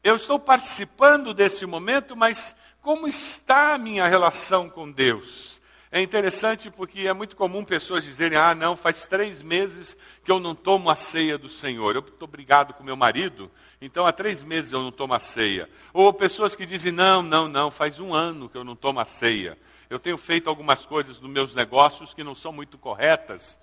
eu 0.03 0.17
estou 0.17 0.37
participando 0.37 1.33
desse 1.33 1.65
momento, 1.65 2.13
mas 2.13 2.53
como 2.81 3.07
está 3.07 3.75
a 3.75 3.77
minha 3.77 4.05
relação 4.05 4.69
com 4.69 4.91
Deus? 4.91 5.63
É 5.91 6.01
interessante 6.01 6.69
porque 6.69 7.01
é 7.01 7.13
muito 7.13 7.35
comum 7.35 7.63
pessoas 7.63 8.03
dizerem: 8.03 8.37
ah, 8.37 8.55
não, 8.55 8.75
faz 8.75 9.05
três 9.05 9.41
meses 9.41 9.95
que 10.23 10.31
eu 10.31 10.39
não 10.39 10.55
tomo 10.55 10.89
a 10.89 10.95
ceia 10.95 11.37
do 11.37 11.49
Senhor. 11.49 11.95
Eu 11.95 12.01
estou 12.01 12.27
brigado 12.27 12.73
com 12.73 12.83
meu 12.83 12.95
marido, 12.95 13.51
então 13.79 14.05
há 14.05 14.11
três 14.11 14.41
meses 14.41 14.71
eu 14.71 14.81
não 14.81 14.91
tomo 14.91 15.13
a 15.13 15.19
ceia. 15.19 15.69
Ou 15.93 16.11
pessoas 16.11 16.55
que 16.55 16.65
dizem: 16.65 16.91
não, 16.91 17.21
não, 17.21 17.47
não, 17.47 17.69
faz 17.69 17.99
um 17.99 18.13
ano 18.13 18.49
que 18.49 18.57
eu 18.57 18.63
não 18.63 18.75
tomo 18.75 18.99
a 18.99 19.05
ceia. 19.05 19.57
Eu 19.89 19.99
tenho 19.99 20.17
feito 20.17 20.49
algumas 20.49 20.85
coisas 20.85 21.19
nos 21.19 21.29
meus 21.29 21.53
negócios 21.53 22.13
que 22.13 22.23
não 22.23 22.35
são 22.35 22.51
muito 22.51 22.77
corretas. 22.77 23.59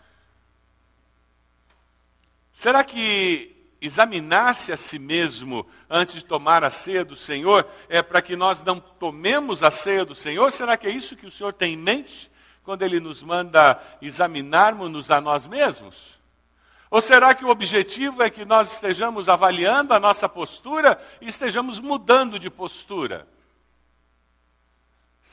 Será 2.53 2.85
que 2.85 3.62
examinar-se 3.83 4.73
a 4.73 4.77
si 4.77 4.99
mesmo 4.99 5.67
antes 5.91 6.15
de 6.15 6.25
tomar 6.25 6.63
a 6.63 6.71
ceia 6.71 7.05
do 7.05 7.17
Senhor 7.17 7.67
é 7.89 8.01
para 8.01 8.23
que 8.23 8.37
nós 8.37 8.63
não 8.63 8.79
tomemos 8.79 9.65
a 9.65 9.71
ceia 9.73 10.05
do 10.05 10.15
Senhor? 10.15 10.53
Será 10.53 10.77
que 10.77 10.87
é 10.87 10.91
isso 10.91 11.17
que 11.17 11.27
o 11.27 11.31
Senhor 11.31 11.53
tem 11.53 11.75
em 11.75 11.77
mente 11.77 12.31
quando 12.63 12.83
Ele 12.83 13.01
nos 13.01 13.23
manda 13.23 13.83
examinarmos-nos 14.01 15.11
a 15.11 15.21
nós 15.21 15.47
mesmos? 15.47 16.21
Ou 16.89 17.01
será 17.01 17.35
que 17.35 17.45
o 17.45 17.49
objetivo 17.49 18.23
é 18.23 18.31
que 18.31 18.45
nós 18.45 18.75
estejamos 18.75 19.29
avaliando 19.29 19.95
a 19.95 19.99
nossa 19.99 20.29
postura 20.29 21.01
e 21.21 21.29
estejamos 21.29 21.81
mudando 21.81 22.39
de 22.39 22.49
postura? 22.49 23.27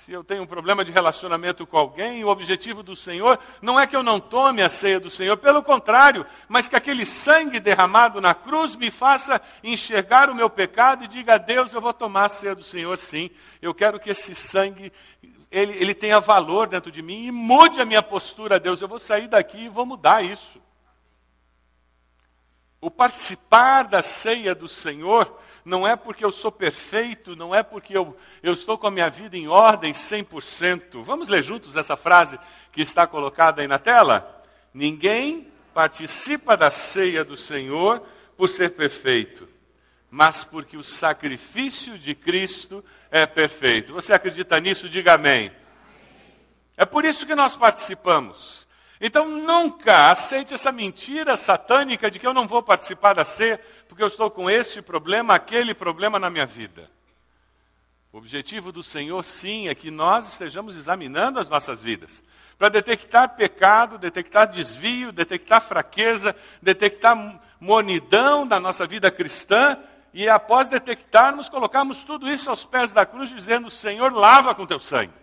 Se 0.05 0.13
eu 0.13 0.23
tenho 0.23 0.43
um 0.43 0.47
problema 0.47 0.85
de 0.85 0.93
relacionamento 0.93 1.67
com 1.67 1.77
alguém, 1.77 2.23
o 2.23 2.29
objetivo 2.29 2.81
do 2.81 2.95
Senhor 2.95 3.37
não 3.61 3.77
é 3.77 3.85
que 3.85 3.95
eu 3.95 4.01
não 4.01 4.17
tome 4.17 4.61
a 4.61 4.69
ceia 4.69 4.97
do 4.97 5.09
Senhor, 5.09 5.35
pelo 5.35 5.61
contrário, 5.61 6.25
mas 6.47 6.69
que 6.69 6.75
aquele 6.75 7.05
sangue 7.05 7.59
derramado 7.59 8.21
na 8.21 8.33
cruz 8.33 8.77
me 8.77 8.89
faça 8.89 9.41
enxergar 9.61 10.29
o 10.29 10.35
meu 10.35 10.49
pecado 10.49 11.03
e 11.03 11.07
diga 11.07 11.35
a 11.35 11.37
Deus, 11.37 11.73
eu 11.73 11.81
vou 11.81 11.91
tomar 11.91 12.25
a 12.25 12.29
ceia 12.29 12.55
do 12.55 12.63
Senhor 12.63 12.97
sim. 12.97 13.29
Eu 13.61 13.73
quero 13.73 13.99
que 13.99 14.09
esse 14.09 14.33
sangue 14.33 14.93
ele, 15.51 15.73
ele 15.73 15.93
tenha 15.93 16.19
valor 16.21 16.67
dentro 16.67 16.91
de 16.91 17.01
mim 17.01 17.25
e 17.25 17.31
mude 17.31 17.81
a 17.81 17.85
minha 17.85 18.01
postura 18.01 18.55
a 18.55 18.59
Deus. 18.59 18.81
Eu 18.81 18.87
vou 18.87 18.99
sair 18.99 19.27
daqui 19.27 19.65
e 19.65 19.69
vou 19.69 19.85
mudar 19.85 20.23
isso. 20.23 20.61
O 22.81 22.89
participar 22.89 23.83
da 23.83 24.01
ceia 24.01 24.55
do 24.55 24.69
Senhor 24.69 25.39
não 25.65 25.85
é 25.87 25.95
porque 25.95 26.23
eu 26.23 26.31
sou 26.31 26.51
perfeito, 26.51 27.35
não 27.35 27.53
é 27.53 27.61
porque 27.61 27.95
eu, 27.95 28.17
eu 28.41 28.53
estou 28.53 28.77
com 28.77 28.87
a 28.87 28.91
minha 28.91 29.09
vida 29.09 29.35
em 29.35 29.47
ordem 29.47 29.91
100%. 29.91 31.03
Vamos 31.03 31.27
ler 31.27 31.43
juntos 31.43 31.75
essa 31.75 31.97
frase 31.97 32.39
que 32.71 32.81
está 32.81 33.05
colocada 33.05 33.61
aí 33.61 33.67
na 33.67 33.77
tela? 33.77 34.43
Ninguém 34.73 35.51
participa 35.73 36.55
da 36.55 36.71
ceia 36.71 37.23
do 37.23 37.35
Senhor 37.35 38.01
por 38.37 38.47
ser 38.47 38.69
perfeito, 38.69 39.47
mas 40.09 40.43
porque 40.43 40.77
o 40.77 40.83
sacrifício 40.83 41.99
de 41.99 42.15
Cristo 42.15 42.83
é 43.11 43.25
perfeito. 43.25 43.93
Você 43.93 44.13
acredita 44.13 44.59
nisso? 44.59 44.87
Diga 44.87 45.15
amém. 45.15 45.51
É 46.77 46.85
por 46.85 47.03
isso 47.03 47.25
que 47.25 47.35
nós 47.35 47.57
participamos. 47.57 48.65
Então 49.01 49.27
nunca 49.29 50.11
aceite 50.11 50.53
essa 50.53 50.71
mentira 50.71 51.37
satânica 51.37 52.11
de 52.11 52.19
que 52.19 52.27
eu 52.27 52.33
não 52.33 52.47
vou 52.47 52.61
participar 52.61 53.13
da 53.13 53.23
ceia 53.23 53.59
porque 53.87 54.03
eu 54.03 54.07
estou 54.07 54.29
com 54.29 54.49
esse 54.49 54.81
problema, 54.81 55.35
aquele 55.35 55.73
problema 55.73 56.19
na 56.19 56.29
minha 56.29 56.45
vida. 56.45 56.89
O 58.11 58.17
objetivo 58.17 58.71
do 58.71 58.83
Senhor, 58.83 59.23
sim, 59.23 59.67
é 59.67 59.75
que 59.75 59.91
nós 59.91 60.27
estejamos 60.27 60.75
examinando 60.75 61.39
as 61.39 61.47
nossas 61.47 61.81
vidas 61.81 62.23
para 62.57 62.67
detectar 62.67 63.35
pecado, 63.35 63.97
detectar 63.97 64.47
desvio, 64.49 65.13
detectar 65.13 65.61
fraqueza, 65.61 66.35
detectar 66.61 67.39
monidão 67.59 68.45
da 68.45 68.59
nossa 68.59 68.85
vida 68.85 69.09
cristã 69.09 69.77
e 70.13 70.27
após 70.27 70.67
detectarmos, 70.67 71.47
colocarmos 71.47 72.03
tudo 72.03 72.29
isso 72.29 72.49
aos 72.49 72.65
pés 72.65 72.91
da 72.91 73.05
cruz, 73.05 73.29
dizendo: 73.29 73.69
Senhor, 73.69 74.11
lava 74.11 74.53
com 74.53 74.65
teu 74.65 74.79
sangue. 74.79 75.13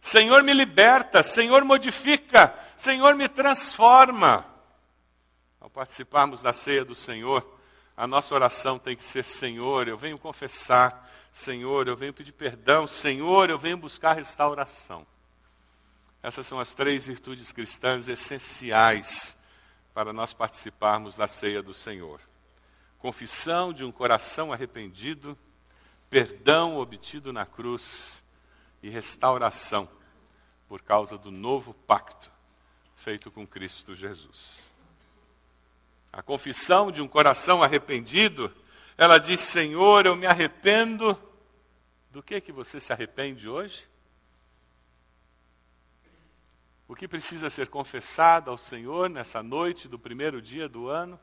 Senhor, 0.00 0.42
me 0.42 0.54
liberta. 0.54 1.22
Senhor, 1.22 1.64
modifica. 1.64 2.54
Senhor, 2.76 3.14
me 3.14 3.28
transforma. 3.28 4.46
Ao 5.60 5.68
participarmos 5.68 6.40
da 6.40 6.52
ceia 6.52 6.84
do 6.84 6.94
Senhor, 6.94 7.46
a 7.96 8.06
nossa 8.06 8.34
oração 8.34 8.78
tem 8.78 8.96
que 8.96 9.04
ser: 9.04 9.24
Senhor, 9.24 9.86
eu 9.86 9.98
venho 9.98 10.18
confessar. 10.18 11.08
Senhor, 11.30 11.86
eu 11.86 11.96
venho 11.96 12.14
pedir 12.14 12.32
perdão. 12.32 12.86
Senhor, 12.86 13.50
eu 13.50 13.58
venho 13.58 13.76
buscar 13.76 14.14
restauração. 14.14 15.06
Essas 16.22 16.46
são 16.46 16.58
as 16.58 16.74
três 16.74 17.06
virtudes 17.06 17.52
cristãs 17.52 18.08
essenciais 18.08 19.36
para 19.94 20.12
nós 20.12 20.32
participarmos 20.32 21.16
da 21.16 21.28
ceia 21.28 21.62
do 21.62 21.74
Senhor: 21.74 22.20
confissão 22.98 23.72
de 23.72 23.84
um 23.84 23.92
coração 23.92 24.52
arrependido, 24.52 25.36
perdão 26.08 26.78
obtido 26.78 27.32
na 27.32 27.44
cruz 27.44 28.19
e 28.82 28.88
restauração 28.88 29.88
por 30.68 30.82
causa 30.82 31.18
do 31.18 31.30
novo 31.30 31.74
pacto 31.74 32.30
feito 33.00 33.30
com 33.30 33.46
Cristo 33.46 33.94
Jesus. 33.94 34.70
A 36.12 36.22
confissão 36.22 36.92
de 36.92 37.00
um 37.00 37.08
coração 37.08 37.62
arrependido, 37.62 38.54
ela 38.96 39.18
diz: 39.18 39.40
Senhor, 39.40 40.06
eu 40.06 40.14
me 40.14 40.26
arrependo. 40.26 41.18
Do 42.10 42.22
que 42.22 42.40
que 42.40 42.50
você 42.50 42.80
se 42.80 42.92
arrepende 42.92 43.48
hoje? 43.48 43.88
O 46.88 46.94
que 46.96 47.06
precisa 47.06 47.48
ser 47.48 47.68
confessado 47.68 48.50
ao 48.50 48.58
Senhor 48.58 49.08
nessa 49.08 49.42
noite 49.42 49.86
do 49.86 49.96
primeiro 49.98 50.42
dia 50.42 50.68
do 50.68 50.88
ano? 50.88 51.18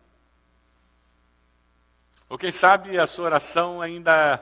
Ou 2.30 2.38
quem 2.38 2.54
sabe 2.54 2.98
a 2.98 3.06
sua 3.06 3.26
oração 3.26 3.82
ainda 3.82 4.38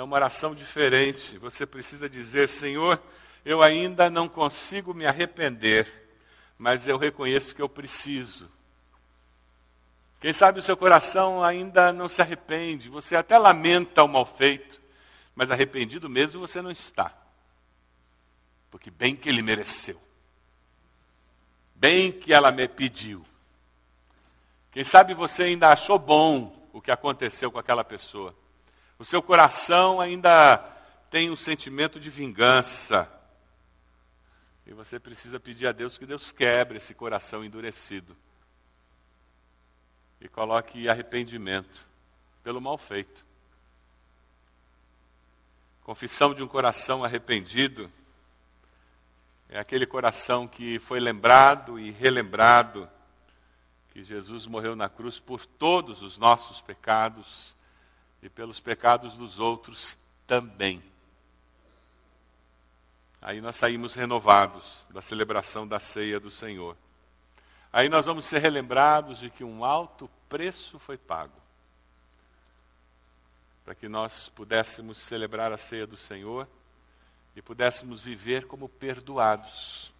é 0.00 0.02
uma 0.02 0.16
oração 0.16 0.54
diferente. 0.54 1.36
Você 1.38 1.66
precisa 1.66 2.08
dizer: 2.08 2.48
Senhor, 2.48 3.00
eu 3.44 3.62
ainda 3.62 4.08
não 4.08 4.28
consigo 4.28 4.94
me 4.94 5.04
arrepender, 5.04 6.08
mas 6.56 6.86
eu 6.86 6.96
reconheço 6.96 7.54
que 7.54 7.60
eu 7.60 7.68
preciso. 7.68 8.50
Quem 10.18 10.32
sabe 10.32 10.58
o 10.58 10.62
seu 10.62 10.76
coração 10.76 11.44
ainda 11.44 11.92
não 11.92 12.08
se 12.08 12.20
arrepende, 12.22 12.88
você 12.88 13.14
até 13.14 13.38
lamenta 13.38 14.02
o 14.02 14.08
mal 14.08 14.24
feito, 14.24 14.80
mas 15.34 15.50
arrependido 15.50 16.08
mesmo 16.08 16.40
você 16.40 16.62
não 16.62 16.70
está. 16.70 17.14
Porque 18.70 18.90
bem 18.90 19.14
que 19.14 19.28
ele 19.28 19.42
mereceu. 19.42 20.00
Bem 21.74 22.10
que 22.10 22.32
ela 22.32 22.50
me 22.50 22.66
pediu. 22.68 23.24
Quem 24.70 24.84
sabe 24.84 25.12
você 25.12 25.42
ainda 25.44 25.68
achou 25.68 25.98
bom 25.98 26.68
o 26.72 26.80
que 26.80 26.90
aconteceu 26.90 27.50
com 27.50 27.58
aquela 27.58 27.82
pessoa. 27.82 28.34
O 29.00 29.04
seu 29.06 29.22
coração 29.22 29.98
ainda 29.98 30.58
tem 31.08 31.30
um 31.30 31.36
sentimento 31.36 31.98
de 31.98 32.10
vingança. 32.10 33.10
E 34.66 34.74
você 34.74 35.00
precisa 35.00 35.40
pedir 35.40 35.66
a 35.66 35.72
Deus 35.72 35.96
que 35.96 36.04
Deus 36.04 36.32
quebre 36.32 36.76
esse 36.76 36.92
coração 36.92 37.42
endurecido. 37.42 38.14
E 40.20 40.28
coloque 40.28 40.86
arrependimento 40.86 41.80
pelo 42.44 42.60
mal 42.60 42.76
feito. 42.76 43.24
Confissão 45.82 46.34
de 46.34 46.42
um 46.42 46.46
coração 46.46 47.02
arrependido 47.02 47.90
é 49.48 49.58
aquele 49.58 49.86
coração 49.86 50.46
que 50.46 50.78
foi 50.78 51.00
lembrado 51.00 51.78
e 51.78 51.90
relembrado 51.90 52.86
que 53.94 54.04
Jesus 54.04 54.44
morreu 54.44 54.76
na 54.76 54.90
cruz 54.90 55.18
por 55.18 55.46
todos 55.46 56.02
os 56.02 56.18
nossos 56.18 56.60
pecados 56.60 57.58
e 58.22 58.28
pelos 58.28 58.60
pecados 58.60 59.14
dos 59.14 59.38
outros 59.38 59.98
também. 60.26 60.82
Aí 63.22 63.40
nós 63.40 63.56
saímos 63.56 63.94
renovados 63.94 64.86
da 64.90 65.02
celebração 65.02 65.66
da 65.66 65.78
ceia 65.78 66.18
do 66.18 66.30
Senhor. 66.30 66.76
Aí 67.72 67.88
nós 67.88 68.06
vamos 68.06 68.24
ser 68.24 68.38
relembrados 68.38 69.18
de 69.18 69.30
que 69.30 69.44
um 69.44 69.64
alto 69.64 70.10
preço 70.28 70.78
foi 70.78 70.96
pago 70.96 71.40
para 73.70 73.74
que 73.76 73.88
nós 73.88 74.28
pudéssemos 74.30 74.98
celebrar 74.98 75.52
a 75.52 75.56
ceia 75.56 75.86
do 75.86 75.96
Senhor 75.96 76.48
e 77.36 77.40
pudéssemos 77.40 78.00
viver 78.00 78.46
como 78.46 78.68
perdoados. 78.68 79.92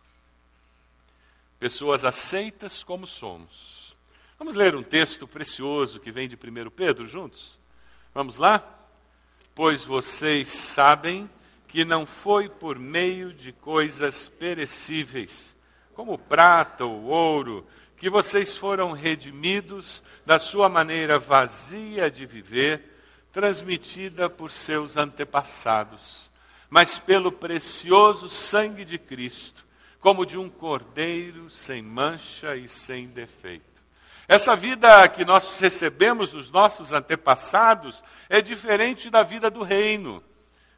Pessoas 1.57 2.05
aceitas 2.05 2.83
como 2.83 3.07
somos. 3.07 3.95
Vamos 4.37 4.57
ler 4.57 4.75
um 4.75 4.83
texto 4.83 5.29
precioso 5.29 6.01
que 6.01 6.11
vem 6.11 6.29
de 6.29 6.35
1 6.35 6.71
Pedro 6.71 7.07
juntos? 7.07 7.60
Vamos 8.12 8.38
lá? 8.38 8.62
Pois 9.55 9.85
vocês 9.85 10.49
sabem 10.49 11.29
que 11.68 11.85
não 11.85 12.05
foi 12.05 12.49
por 12.49 12.79
meio 12.79 13.33
de 13.33 13.53
coisas 13.53 14.27
perecíveis, 14.27 15.55
como 15.94 16.18
prata 16.18 16.85
ou 16.85 17.05
ouro, 17.05 17.66
que 17.96 18.11
vocês 18.11 18.57
foram 18.57 18.92
redimidos 18.92 20.03
da 20.27 20.38
sua 20.38 20.68
maneira 20.68 21.18
vazia 21.18 22.11
de 22.11 22.27
viver, 22.27 22.90
transmitida 23.31 24.29
por 24.29 24.51
seus 24.51 24.96
antepassados, 24.96 26.29
mas 26.68 26.99
pelo 26.99 27.31
precioso 27.31 28.29
sangue 28.29 28.85
de 28.85 28.99
Cristo, 28.99 29.64
como 30.01 30.27
de 30.27 30.37
um 30.37 30.49
cordeiro 30.49 31.49
sem 31.51 31.83
mancha 31.83 32.57
e 32.57 32.66
sem 32.66 33.07
defeito. 33.07 33.70
Essa 34.31 34.55
vida 34.55 35.09
que 35.09 35.25
nós 35.25 35.59
recebemos 35.59 36.31
dos 36.31 36.53
nossos 36.53 36.93
antepassados 36.93 38.05
é 38.29 38.40
diferente 38.40 39.11
da 39.11 39.25
vida 39.25 39.51
do 39.51 39.64
reino. 39.64 40.23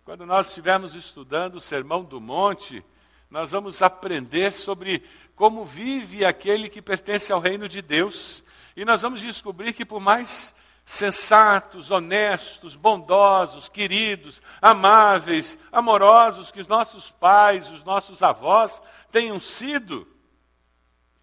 Quando 0.07 0.25
nós 0.25 0.49
estivermos 0.49 0.95
estudando 0.95 1.57
o 1.57 1.61
Sermão 1.61 2.03
do 2.03 2.19
Monte, 2.19 2.83
nós 3.31 3.51
vamos 3.51 3.83
aprender 3.83 4.55
sobre 4.55 5.05
como 5.37 5.67
vive 5.67 6.25
aquele 6.25 6.67
que 6.71 6.81
pertence 6.81 7.31
ao 7.31 7.41
reino 7.41 7.69
de 7.69 7.83
Deus. 7.83 8.43
E 8.75 8.87
nós 8.87 9.03
vamos 9.03 9.21
descobrir 9.21 9.75
que, 9.75 9.85
por 9.85 10.01
mais 10.01 10.55
sensatos, 10.83 11.91
honestos, 11.91 12.75
bondosos, 12.75 13.69
queridos, 13.69 14.41
amáveis, 14.63 15.59
amorosos 15.71 16.51
que 16.51 16.63
os 16.63 16.67
nossos 16.67 17.11
pais, 17.11 17.69
os 17.69 17.85
nossos 17.85 18.23
avós 18.23 18.81
tenham 19.11 19.39
sido, 19.39 20.09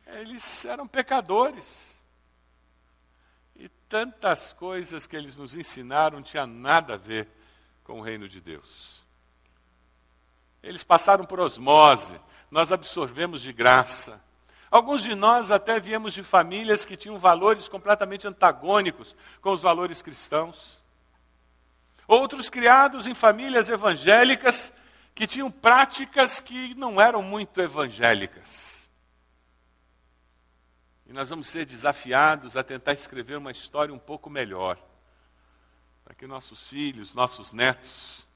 eles 0.06 0.63
eram 0.65 0.88
pecadores 0.88 1.88
tantas 3.89 4.54
coisas 4.54 5.08
que 5.08 5.15
eles 5.15 5.36
nos 5.36 5.56
ensinaram 5.56 6.21
tinha 6.21 6.45
nada 6.45 6.93
a 6.93 6.97
ver 6.97 7.28
com 7.84 7.99
o 7.99 8.04
reino 8.04 8.30
de 8.30 8.39
Deus. 8.39 9.04
Eles 10.62 10.84
passaram 10.84 11.25
por 11.25 11.39
osmose, 11.39 12.19
nós 12.52 12.71
absorvemos 12.71 13.41
de 13.41 13.52
graça. 13.52 14.21
Alguns 14.69 15.02
de 15.02 15.15
nós 15.15 15.49
até 15.49 15.80
viemos 15.80 16.13
de 16.13 16.21
famílias 16.21 16.86
que 16.86 16.95
tinham 16.95 17.17
valores 17.17 17.67
completamente 17.67 18.28
antagônicos 18.28 19.15
com 19.41 19.52
os 19.52 19.62
valores 19.62 20.04
cristãos. 20.04 20.78
Outros 22.08 22.49
criados 22.49 23.08
em 23.08 23.15
famílias 23.15 23.69
evangélicas 23.69 24.71
que 25.15 25.25
tinham 25.25 25.49
práticas 25.49 26.39
que 26.39 26.75
não 26.75 27.02
eram 27.02 27.23
muito 27.23 27.60
evangélicas. 27.60 28.79
E 31.10 31.12
nós 31.12 31.28
vamos 31.28 31.48
ser 31.48 31.65
desafiados 31.65 32.56
a 32.56 32.63
tentar 32.63 32.93
escrever 32.93 33.36
uma 33.36 33.50
história 33.50 33.91
um 33.91 33.98
pouco 33.98 34.30
melhor, 34.30 34.80
para 36.06 36.13
que 36.13 36.28
nossos 36.28 36.67
filhos, 36.67 37.15
nossos 37.15 37.52
netos, 37.52 38.28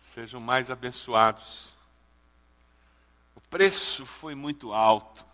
sejam 0.00 0.40
mais 0.40 0.70
abençoados. 0.70 1.74
O 3.36 3.40
preço 3.42 4.06
foi 4.06 4.34
muito 4.34 4.72
alto 4.72 5.26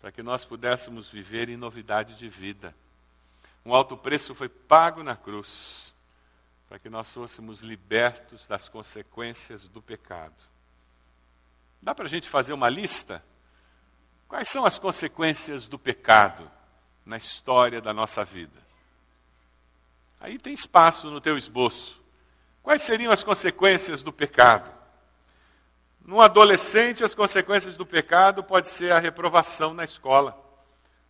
para 0.00 0.10
que 0.10 0.22
nós 0.22 0.46
pudéssemos 0.46 1.10
viver 1.10 1.50
em 1.50 1.58
novidade 1.58 2.16
de 2.16 2.30
vida. 2.30 2.74
Um 3.66 3.74
alto 3.74 3.98
preço 3.98 4.34
foi 4.34 4.48
pago 4.48 5.02
na 5.02 5.14
cruz 5.14 5.92
para 6.70 6.78
que 6.78 6.88
nós 6.88 7.12
fôssemos 7.12 7.60
libertos 7.60 8.46
das 8.46 8.66
consequências 8.66 9.68
do 9.68 9.82
pecado. 9.82 10.42
Dá 11.82 11.94
para 11.94 12.06
a 12.06 12.08
gente 12.08 12.30
fazer 12.30 12.54
uma 12.54 12.70
lista? 12.70 13.22
Quais 14.30 14.48
são 14.48 14.64
as 14.64 14.78
consequências 14.78 15.66
do 15.66 15.76
pecado 15.76 16.48
na 17.04 17.16
história 17.16 17.80
da 17.80 17.92
nossa 17.92 18.24
vida? 18.24 18.56
Aí 20.20 20.38
tem 20.38 20.52
espaço 20.52 21.10
no 21.10 21.20
teu 21.20 21.36
esboço. 21.36 22.00
Quais 22.62 22.80
seriam 22.80 23.10
as 23.10 23.24
consequências 23.24 24.04
do 24.04 24.12
pecado? 24.12 24.72
No 26.00 26.20
adolescente, 26.20 27.02
as 27.02 27.12
consequências 27.12 27.76
do 27.76 27.84
pecado 27.84 28.44
pode 28.44 28.68
ser 28.68 28.92
a 28.92 29.00
reprovação 29.00 29.74
na 29.74 29.82
escola, 29.82 30.40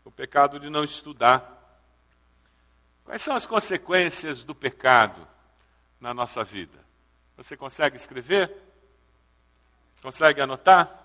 o 0.03 0.11
pecado 0.11 0.59
de 0.59 0.71
não 0.71 0.83
estudar. 0.83 1.79
Quais 3.05 3.21
são 3.21 3.37
as 3.37 3.45
consequências 3.47 4.43
do 4.43 4.55
pecado 4.55 5.29
na 6.01 6.15
nossa 6.15 6.43
vida? 6.43 6.79
Você 7.37 7.55
consegue 7.55 7.99
escrever? 7.99 8.51
Consegue 10.01 10.41
anotar? 10.41 11.00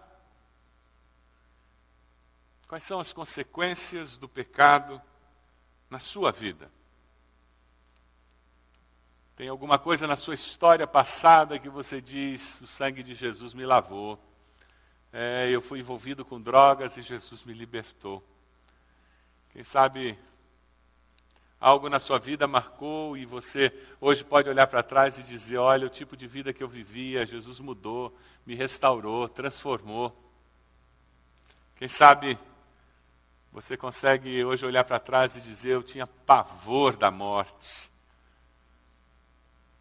Quais 2.68 2.84
são 2.84 3.00
as 3.00 3.14
consequências 3.14 4.18
do 4.18 4.28
pecado 4.28 5.02
na 5.90 6.00
sua 6.00 6.32
vida? 6.32 6.72
Tem 9.36 9.50
alguma 9.50 9.78
coisa 9.78 10.08
na 10.08 10.16
sua 10.16 10.34
história 10.34 10.88
passada 10.88 11.60
que 11.60 11.70
você 11.70 12.02
diz: 12.02 12.60
o 12.62 12.68
sangue 12.68 13.04
de 13.04 13.14
Jesus 13.14 13.54
me 13.54 13.66
lavou. 13.66 14.20
É, 15.14 15.50
eu 15.50 15.62
fui 15.62 15.80
envolvido 15.80 16.26
com 16.26 16.42
drogas 16.42 16.98
e 16.98 17.02
Jesus 17.02 17.44
me 17.44 17.54
libertou. 17.54 18.24
Quem 19.52 19.64
sabe 19.64 20.18
algo 21.60 21.88
na 21.88 22.00
sua 22.00 22.18
vida 22.18 22.48
marcou 22.48 23.16
e 23.16 23.26
você 23.26 23.72
hoje 24.02 24.24
pode 24.24 24.50
olhar 24.50 24.68
para 24.68 24.82
trás 24.82 25.20
e 25.20 25.24
dizer: 25.24 25.58
olha, 25.58 25.86
o 25.86 25.90
tipo 25.90 26.18
de 26.18 26.26
vida 26.26 26.52
que 26.52 26.64
eu 26.64 26.68
vivia, 26.68 27.28
Jesus 27.28 27.60
mudou, 27.60 28.18
me 28.46 28.56
restaurou, 28.56 29.30
transformou. 29.30 30.18
Quem 31.76 31.88
sabe 31.88 32.40
você 33.56 33.78
consegue 33.78 34.44
hoje 34.44 34.66
olhar 34.66 34.84
para 34.84 35.00
trás 35.00 35.38
e 35.38 35.42
dizer: 35.42 35.70
eu 35.70 35.82
tinha 35.82 36.06
pavor 36.06 36.98
da 36.98 37.10
morte. 37.10 37.90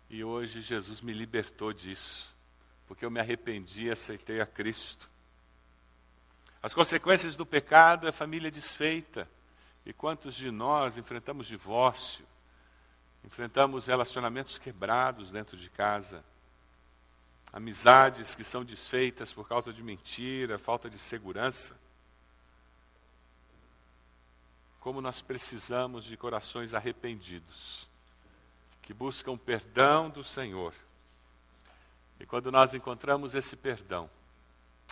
E 0.09 0.23
hoje 0.23 0.63
Jesus 0.63 1.01
me 1.01 1.13
libertou 1.13 1.73
disso, 1.73 2.33
porque 2.87 3.05
eu 3.05 3.11
me 3.11 3.19
arrependi 3.19 3.87
e 3.87 3.91
aceitei 3.91 4.41
a 4.41 4.47
Cristo. 4.47 5.11
As 6.63 6.73
consequências 6.73 7.35
do 7.35 7.45
pecado 7.45 8.07
é 8.07 8.13
família 8.13 8.49
desfeita. 8.49 9.29
E 9.85 9.93
quantos 9.93 10.37
de 10.37 10.53
nós 10.53 10.97
enfrentamos 10.97 11.49
divórcio, 11.49 12.25
enfrentamos 13.25 13.89
relacionamentos 13.89 14.57
quebrados 14.57 15.33
dentro 15.33 15.57
de 15.57 15.69
casa, 15.69 16.25
amizades 17.53 18.37
que 18.37 18.45
são 18.45 18.65
desfeitas 18.65 19.33
por 19.33 19.49
causa 19.49 19.73
de 19.73 19.83
mentira, 19.83 20.61
falta 20.61 20.89
de 20.89 20.99
segurança. 20.99 21.77
Como 24.85 25.01
nós 25.01 25.23
precisamos 25.23 26.05
de 26.05 26.15
corações 26.15 26.75
arrependidos 26.75 27.89
que 28.83 28.93
buscam 28.93 29.35
perdão 29.35 30.11
do 30.11 30.23
Senhor. 30.23 30.75
E 32.21 32.27
quando 32.27 32.53
nós 32.53 32.75
encontramos 32.75 33.35
esse 33.35 33.57
perdão, 33.57 34.11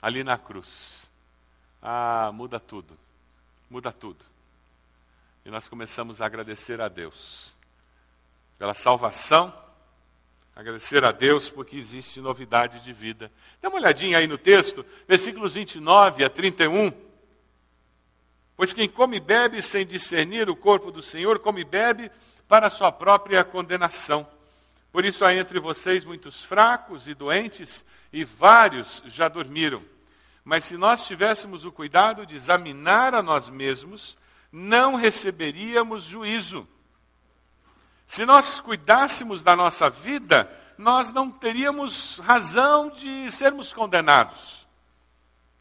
ali 0.00 0.24
na 0.24 0.38
cruz, 0.38 1.10
ah, 1.82 2.30
muda 2.32 2.58
tudo, 2.58 2.96
muda 3.68 3.92
tudo. 3.92 4.24
E 5.44 5.50
nós 5.50 5.68
começamos 5.68 6.22
a 6.22 6.24
agradecer 6.24 6.80
a 6.80 6.88
Deus 6.88 7.54
pela 8.58 8.72
salvação, 8.72 9.52
agradecer 10.56 11.04
a 11.04 11.12
Deus 11.12 11.50
porque 11.50 11.76
existe 11.76 12.18
novidade 12.18 12.80
de 12.80 12.94
vida. 12.94 13.30
Dá 13.60 13.68
uma 13.68 13.76
olhadinha 13.76 14.16
aí 14.16 14.26
no 14.26 14.38
texto, 14.38 14.86
versículos 15.06 15.52
29 15.52 16.24
a 16.24 16.30
31. 16.30 17.11
Pois 18.62 18.72
quem 18.72 18.88
come 18.88 19.16
e 19.16 19.20
bebe 19.20 19.60
sem 19.60 19.84
discernir 19.84 20.48
o 20.48 20.54
corpo 20.54 20.92
do 20.92 21.02
Senhor, 21.02 21.40
come 21.40 21.62
e 21.62 21.64
bebe 21.64 22.08
para 22.46 22.70
sua 22.70 22.92
própria 22.92 23.42
condenação. 23.42 24.24
Por 24.92 25.04
isso 25.04 25.24
há 25.24 25.34
entre 25.34 25.58
vocês 25.58 26.04
muitos 26.04 26.44
fracos 26.44 27.08
e 27.08 27.12
doentes, 27.12 27.84
e 28.12 28.22
vários 28.22 29.02
já 29.06 29.26
dormiram. 29.26 29.82
Mas 30.44 30.66
se 30.66 30.76
nós 30.76 31.04
tivéssemos 31.08 31.64
o 31.64 31.72
cuidado 31.72 32.24
de 32.24 32.36
examinar 32.36 33.16
a 33.16 33.20
nós 33.20 33.48
mesmos, 33.48 34.16
não 34.52 34.94
receberíamos 34.94 36.04
juízo. 36.04 36.64
Se 38.06 38.24
nós 38.24 38.60
cuidássemos 38.60 39.42
da 39.42 39.56
nossa 39.56 39.90
vida, 39.90 40.48
nós 40.78 41.10
não 41.10 41.32
teríamos 41.32 42.20
razão 42.20 42.90
de 42.90 43.28
sermos 43.28 43.72
condenados. 43.72 44.61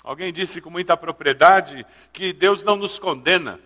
Alguém 0.04 0.34
disse 0.34 0.60
com 0.60 0.70
muita 0.70 0.98
propriedade 0.98 1.86
que 2.12 2.34
Deus 2.34 2.64
não 2.64 2.76
nos 2.76 2.98
condena. 2.98 3.60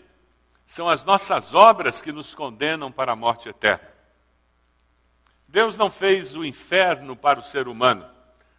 São 0.65 0.89
as 0.89 1.03
nossas 1.03 1.53
obras 1.53 2.01
que 2.01 2.11
nos 2.11 2.35
condenam 2.35 2.91
para 2.91 3.13
a 3.13 3.15
morte 3.15 3.47
eterna. 3.47 3.87
Deus 5.47 5.77
não 5.77 5.89
fez 5.89 6.35
o 6.35 6.43
inferno 6.43 7.15
para 7.15 7.39
o 7.39 7.43
ser 7.43 7.67
humano. 7.67 8.09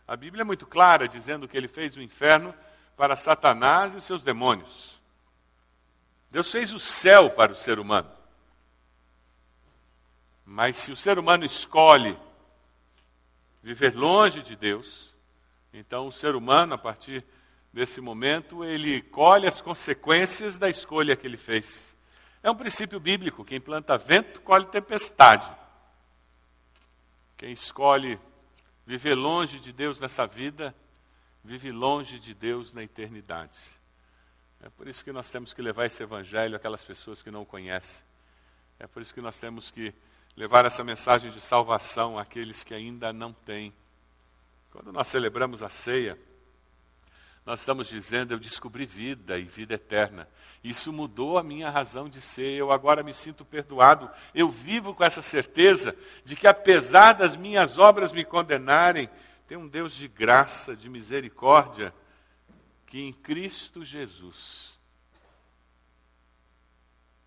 A 0.09 0.17
Bíblia 0.17 0.43
é 0.43 0.45
muito 0.45 0.67
clara 0.67 1.07
dizendo 1.07 1.47
que 1.47 1.57
ele 1.57 1.69
fez 1.69 1.97
o 1.97 2.01
inferno 2.01 2.55
para 2.97 3.17
Satanás 3.17 3.93
e 3.93 3.97
os 3.99 4.05
seus 4.05 4.23
demônios. 4.23 5.01
Deus 6.31 6.51
fez 6.51 6.73
o 6.73 6.79
céu 6.79 7.31
para 7.31 7.53
o 7.53 7.57
ser 7.57 7.79
humano. 7.79 8.11
Mas 10.45 10.77
se 10.77 10.93
o 10.93 10.97
ser 10.97 11.19
humano 11.19 11.45
escolhe 11.45 12.17
viver 13.63 13.95
longe 13.95 14.43
de 14.43 14.55
Deus, 14.55 15.13
então 15.73 16.07
o 16.07 16.13
ser 16.13 16.37
humano, 16.37 16.75
a 16.75 16.79
partir 16.79 17.25
desse 17.77 18.01
momento, 18.01 18.65
ele 18.65 19.03
colhe 19.03 19.47
as 19.47 19.61
consequências 19.61 20.57
da 20.57 20.67
escolha 20.67 21.15
que 21.15 21.27
ele 21.27 21.37
fez. 21.37 21.95
É 22.43 22.51
um 22.51 22.55
princípio 22.55 22.99
bíblico: 22.99 23.45
quem 23.45 23.61
planta 23.61 23.99
vento, 23.99 24.41
colhe 24.41 24.65
tempestade. 24.65 25.47
Quem 27.37 27.53
escolhe 27.53 28.19
viver 28.87 29.15
longe 29.15 29.61
de 29.61 29.75
Deus 29.75 30.01
nessa 30.01 30.27
vida, 30.27 30.75
vive 31.45 31.71
longe 31.71 32.19
de 32.19 32.33
Deus 32.33 32.73
na 32.73 32.83
eternidade. 32.83 33.59
É 34.63 34.71
por 34.71 34.89
isso 34.89 35.05
que 35.05 35.13
nós 35.13 35.31
temos 35.31 35.53
que 35.53 35.61
levar 35.61 35.85
esse 35.85 36.03
evangelho 36.03 36.57
àquelas 36.57 36.83
pessoas 36.83 37.21
que 37.21 37.31
não 37.31 37.43
o 37.43 37.47
conhecem. 37.47 38.03
É 38.79 38.87
por 38.87 39.03
isso 39.03 39.13
que 39.13 39.21
nós 39.21 39.39
temos 39.39 39.71
que 39.71 39.93
levar 40.35 40.65
essa 40.65 40.83
mensagem 40.83 41.31
de 41.31 41.43
salvação 41.43 42.19
àqueles 42.19 42.65
que 42.65 42.73
ainda 42.73 43.13
não 43.13 43.35
têm. 43.35 43.71
Quando 44.71 44.91
nós 44.91 45.09
celebramos 45.09 45.63
a 45.63 45.69
ceia, 45.69 46.19
nós 47.47 47.61
estamos 47.61 47.87
dizendo: 47.87 48.35
eu 48.35 48.39
descobri 48.39 48.85
vida 48.85 49.39
e 49.39 49.45
vida 49.45 49.75
eterna. 49.75 50.29
Isso 50.65 50.93
mudou 50.93 51.39
a 51.39 51.45
minha 51.45 51.71
razão 51.71 52.09
de 52.09 52.21
ser. 52.21 52.57
Eu 52.57 52.73
agora 52.73 53.05
me 53.05 53.15
sinto 53.15 53.45
perdoado. 53.45 54.11
Eu 54.35 54.51
vivo 54.51 54.93
com 54.93 55.05
essa 55.05 55.23
certeza 55.23 55.97
de 56.25 56.35
que, 56.35 56.49
apesar 56.49 57.13
das 57.13 57.37
minhas 57.37 57.79
obras 57.79 58.11
me 58.11 58.25
condenarem, 58.25 59.09
tem 59.47 59.57
um 59.57 59.69
Deus 59.69 59.95
de 59.95 60.09
graça, 60.09 60.75
de 60.75 60.89
misericórdia, 60.89 61.95
que 62.85 63.01
em 63.01 63.13
Cristo 63.13 63.85
Jesus 63.85 64.77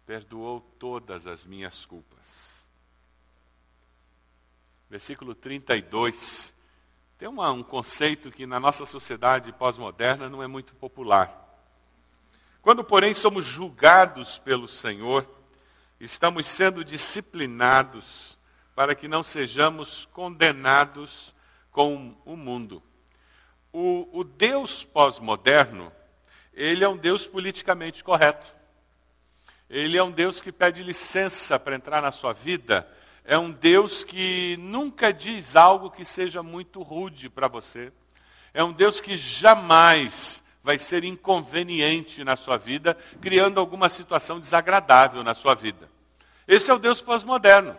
perdoou 0.06 0.60
todas 0.78 1.26
as 1.26 1.46
minhas 1.46 1.86
culpas. 1.86 2.68
Versículo 4.90 5.34
32. 5.34 6.54
Tem 7.20 7.28
uma, 7.28 7.52
um 7.52 7.62
conceito 7.62 8.32
que 8.32 8.46
na 8.46 8.62
nossa 8.62 8.86
sociedade 8.86 9.52
pós-moderna 9.52 10.30
não 10.30 10.42
é 10.42 10.48
muito 10.48 10.74
popular. 10.74 11.60
Quando, 12.62 12.82
porém, 12.82 13.14
somos 13.14 13.46
julgados 13.46 14.38
pelo 14.38 14.70
Senhor, 14.70 15.30
estamos 16.00 16.48
sendo 16.48 16.82
disciplinados 16.82 18.38
para 18.74 18.96
que 18.96 19.10
não 19.10 19.22
sejamos 19.22 20.06
condenados 20.14 21.36
com 21.72 22.16
o 22.24 22.38
mundo. 22.38 22.82
O, 23.74 24.08
o 24.18 24.24
Deus 24.24 24.86
pós-moderno, 24.86 25.92
ele 26.54 26.86
é 26.86 26.88
um 26.88 26.96
Deus 26.96 27.26
politicamente 27.28 28.02
correto. 28.02 28.48
Ele 29.70 29.98
é 29.98 30.04
um 30.04 30.12
Deus 30.12 30.40
que 30.40 30.54
pede 30.54 30.84
licença 30.84 31.60
para 31.60 31.76
entrar 31.76 32.02
na 32.02 32.14
sua 32.14 32.32
vida. 32.32 32.90
É 33.30 33.38
um 33.38 33.52
Deus 33.52 34.04
que 34.04 34.58
nunca 34.58 35.14
diz 35.14 35.56
algo 35.56 35.92
que 35.92 36.04
seja 36.04 36.42
muito 36.42 36.82
rude 36.82 37.30
para 37.30 37.48
você. 37.48 37.94
É 38.54 38.64
um 38.64 38.74
Deus 38.74 39.00
que 39.00 39.16
jamais 39.16 40.42
vai 40.64 40.80
ser 40.80 41.04
inconveniente 41.04 42.24
na 42.24 42.36
sua 42.36 42.58
vida, 42.58 42.98
criando 43.22 43.60
alguma 43.60 43.88
situação 43.88 44.40
desagradável 44.40 45.24
na 45.24 45.36
sua 45.36 45.54
vida. 45.54 45.88
Esse 46.48 46.72
é 46.72 46.74
o 46.74 46.80
Deus 46.80 47.00
pós-moderno 47.00 47.78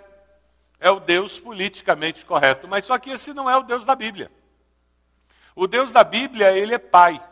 é 0.81 0.91
o 0.91 0.99
Deus 0.99 1.39
politicamente 1.39 2.25
correto, 2.25 2.67
mas 2.67 2.87
só 2.87 2.99
que 2.99 3.11
esse 3.11 3.35
não 3.35 3.49
é 3.49 3.57
o 3.57 3.63
Deus 3.63 3.85
da 3.85 3.95
Bíblia. 3.95 4.33
O 5.55 5.67
Deus 5.67 5.93
da 5.93 6.03
Bíblia, 6.03 6.53
ele 6.53 6.75
é 6.75 6.79
pai. 6.79 7.23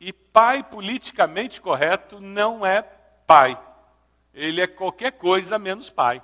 E 0.00 0.10
pai 0.10 0.62
politicamente 0.62 1.60
correto 1.60 2.18
não 2.18 2.64
é 2.64 2.80
pai. 3.26 3.60
Ele 4.32 4.60
é 4.60 4.66
qualquer 4.66 5.12
coisa 5.12 5.58
menos 5.58 5.90
pai. 5.90 6.22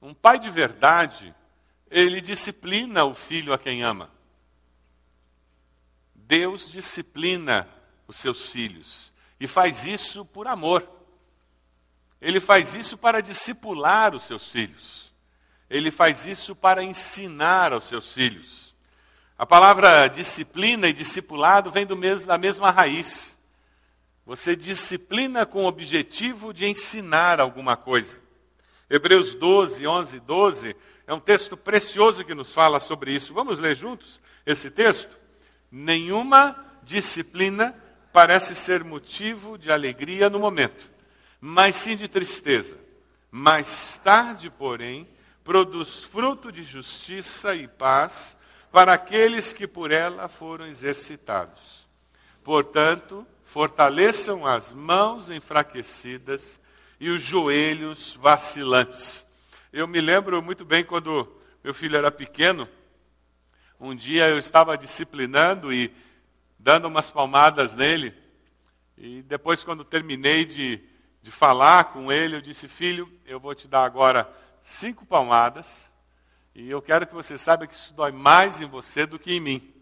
Um 0.00 0.14
pai 0.14 0.38
de 0.38 0.50
verdade, 0.50 1.34
ele 1.90 2.20
disciplina 2.20 3.04
o 3.04 3.14
filho 3.14 3.52
a 3.52 3.58
quem 3.58 3.82
ama. 3.82 4.10
Deus 6.14 6.70
disciplina 6.70 7.68
os 8.06 8.16
seus 8.16 8.50
filhos 8.50 9.12
e 9.40 9.46
faz 9.46 9.84
isso 9.84 10.24
por 10.24 10.46
amor. 10.46 10.86
Ele 12.20 12.40
faz 12.40 12.74
isso 12.74 12.98
para 12.98 13.22
discipular 13.22 14.14
os 14.14 14.24
seus 14.24 14.50
filhos. 14.50 15.12
Ele 15.70 15.90
faz 15.90 16.26
isso 16.26 16.54
para 16.56 16.82
ensinar 16.82 17.72
aos 17.72 17.84
seus 17.84 18.12
filhos. 18.12 18.74
A 19.38 19.46
palavra 19.46 20.08
disciplina 20.08 20.88
e 20.88 20.92
discipulado 20.92 21.70
vem 21.70 21.86
do 21.86 21.96
mesmo, 21.96 22.26
da 22.26 22.36
mesma 22.36 22.70
raiz. 22.70 23.37
Você 24.28 24.54
disciplina 24.54 25.44
com 25.44 25.64
o 25.64 25.66
objetivo 25.66 26.54
de 26.54 26.66
ensinar 26.66 27.40
alguma 27.40 27.76
coisa. 27.76 28.16
Hebreus 28.88 29.34
12, 29.34 29.84
11 29.84 30.16
e 30.16 30.20
12 30.20 30.76
é 31.04 31.12
um 31.12 31.18
texto 31.18 31.56
precioso 31.56 32.24
que 32.24 32.34
nos 32.34 32.52
fala 32.52 32.78
sobre 32.78 33.10
isso. 33.10 33.34
Vamos 33.34 33.58
ler 33.58 33.74
juntos 33.74 34.20
esse 34.46 34.70
texto? 34.70 35.18
Nenhuma 35.68 36.64
disciplina 36.84 37.74
parece 38.12 38.54
ser 38.54 38.84
motivo 38.84 39.58
de 39.58 39.72
alegria 39.72 40.30
no 40.30 40.38
momento 40.38 40.98
mas 41.40 41.76
sim 41.76 41.96
de 41.96 42.08
tristeza. 42.08 42.76
Mais 43.30 44.00
tarde, 44.02 44.50
porém, 44.50 45.08
produz 45.44 46.02
fruto 46.04 46.50
de 46.50 46.64
justiça 46.64 47.54
e 47.54 47.68
paz 47.68 48.36
para 48.70 48.92
aqueles 48.92 49.52
que 49.52 49.66
por 49.66 49.90
ela 49.90 50.28
foram 50.28 50.66
exercitados. 50.66 51.86
Portanto, 52.42 53.26
fortaleçam 53.48 54.44
as 54.44 54.74
mãos 54.74 55.30
enfraquecidas 55.30 56.60
e 57.00 57.08
os 57.08 57.22
joelhos 57.22 58.12
vacilantes. 58.12 59.24
Eu 59.72 59.88
me 59.88 60.02
lembro 60.02 60.42
muito 60.42 60.66
bem 60.66 60.84
quando 60.84 61.26
meu 61.64 61.72
filho 61.72 61.96
era 61.96 62.10
pequeno, 62.10 62.68
um 63.80 63.94
dia 63.94 64.28
eu 64.28 64.38
estava 64.38 64.76
disciplinando 64.76 65.72
e 65.72 65.90
dando 66.58 66.88
umas 66.88 67.10
palmadas 67.10 67.74
nele, 67.74 68.14
e 68.98 69.22
depois, 69.22 69.64
quando 69.64 69.82
terminei 69.82 70.44
de 70.44 70.82
de 71.22 71.30
falar 71.30 71.84
com 71.92 72.12
ele, 72.12 72.36
eu 72.36 72.40
disse: 72.40 72.68
Filho, 72.68 73.10
eu 73.26 73.40
vou 73.40 73.54
te 73.54 73.66
dar 73.66 73.84
agora 73.84 74.30
cinco 74.62 75.04
palmadas, 75.06 75.90
e 76.54 76.70
eu 76.70 76.82
quero 76.82 77.06
que 77.06 77.14
você 77.14 77.38
saiba 77.38 77.66
que 77.66 77.74
isso 77.74 77.94
dói 77.94 78.12
mais 78.12 78.60
em 78.60 78.66
você 78.66 79.06
do 79.06 79.18
que 79.18 79.32
em 79.32 79.40
mim. 79.40 79.74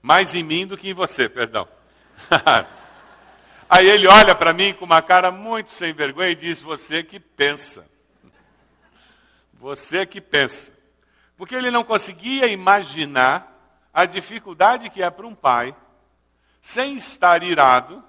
Mais 0.00 0.34
em 0.34 0.42
mim 0.42 0.66
do 0.66 0.76
que 0.76 0.90
em 0.90 0.94
você, 0.94 1.28
perdão. 1.28 1.68
Aí 3.68 3.86
ele 3.86 4.06
olha 4.06 4.34
para 4.34 4.52
mim 4.52 4.72
com 4.72 4.84
uma 4.84 5.02
cara 5.02 5.30
muito 5.30 5.70
sem 5.70 5.92
vergonha 5.92 6.30
e 6.30 6.34
diz: 6.34 6.60
Você 6.60 7.02
que 7.02 7.20
pensa. 7.20 7.86
Você 9.54 10.06
que 10.06 10.20
pensa. 10.20 10.72
Porque 11.36 11.54
ele 11.54 11.70
não 11.70 11.84
conseguia 11.84 12.46
imaginar 12.46 13.54
a 13.92 14.06
dificuldade 14.06 14.88
que 14.90 15.02
é 15.02 15.10
para 15.10 15.26
um 15.26 15.34
pai, 15.34 15.74
sem 16.62 16.96
estar 16.96 17.42
irado, 17.42 18.02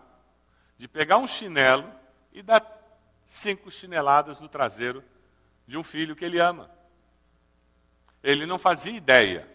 de 0.77 0.87
pegar 0.87 1.17
um 1.17 1.27
chinelo 1.27 1.91
e 2.31 2.41
dar 2.41 2.63
cinco 3.25 3.69
chineladas 3.69 4.39
no 4.39 4.47
traseiro 4.47 5.03
de 5.67 5.77
um 5.77 5.83
filho 5.83 6.15
que 6.15 6.25
ele 6.25 6.39
ama. 6.39 6.71
Ele 8.23 8.45
não 8.45 8.57
fazia 8.57 8.93
ideia. 8.93 9.47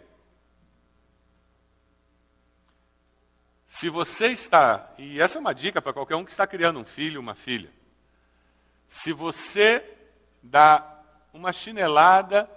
Se 3.74 3.90
você 3.90 4.28
está, 4.28 4.88
e 4.96 5.20
essa 5.20 5.37
é 5.37 5.40
uma 5.40 5.52
dica 5.52 5.82
para 5.82 5.92
qualquer 5.92 6.14
um 6.14 6.24
que 6.24 6.30
está 6.30 6.46
criando 6.46 6.78
um 6.78 6.84
filho, 6.84 7.20
uma 7.20 7.34
filha. 7.34 7.72
Se 8.87 9.12
você 9.12 9.84
dá 10.40 11.02
uma 11.32 11.52
chinelada 11.52 12.48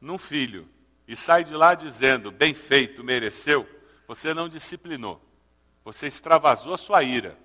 num 0.00 0.16
filho 0.16 0.68
e 1.08 1.16
sai 1.16 1.42
de 1.42 1.54
lá 1.54 1.74
dizendo, 1.74 2.30
bem 2.30 2.54
feito, 2.54 3.02
mereceu, 3.02 3.68
você 4.06 4.32
não 4.32 4.48
disciplinou. 4.48 5.20
Você 5.84 6.06
extravasou 6.06 6.72
a 6.72 6.78
sua 6.78 7.02
ira. 7.02 7.36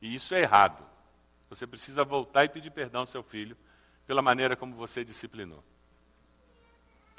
E 0.00 0.14
isso 0.14 0.34
é 0.34 0.40
errado. 0.40 0.82
Você 1.50 1.66
precisa 1.66 2.06
voltar 2.06 2.46
e 2.46 2.48
pedir 2.48 2.70
perdão 2.70 3.02
ao 3.02 3.06
seu 3.06 3.22
filho 3.22 3.54
pela 4.06 4.22
maneira 4.22 4.56
como 4.56 4.74
você 4.74 5.04
disciplinou. 5.04 5.62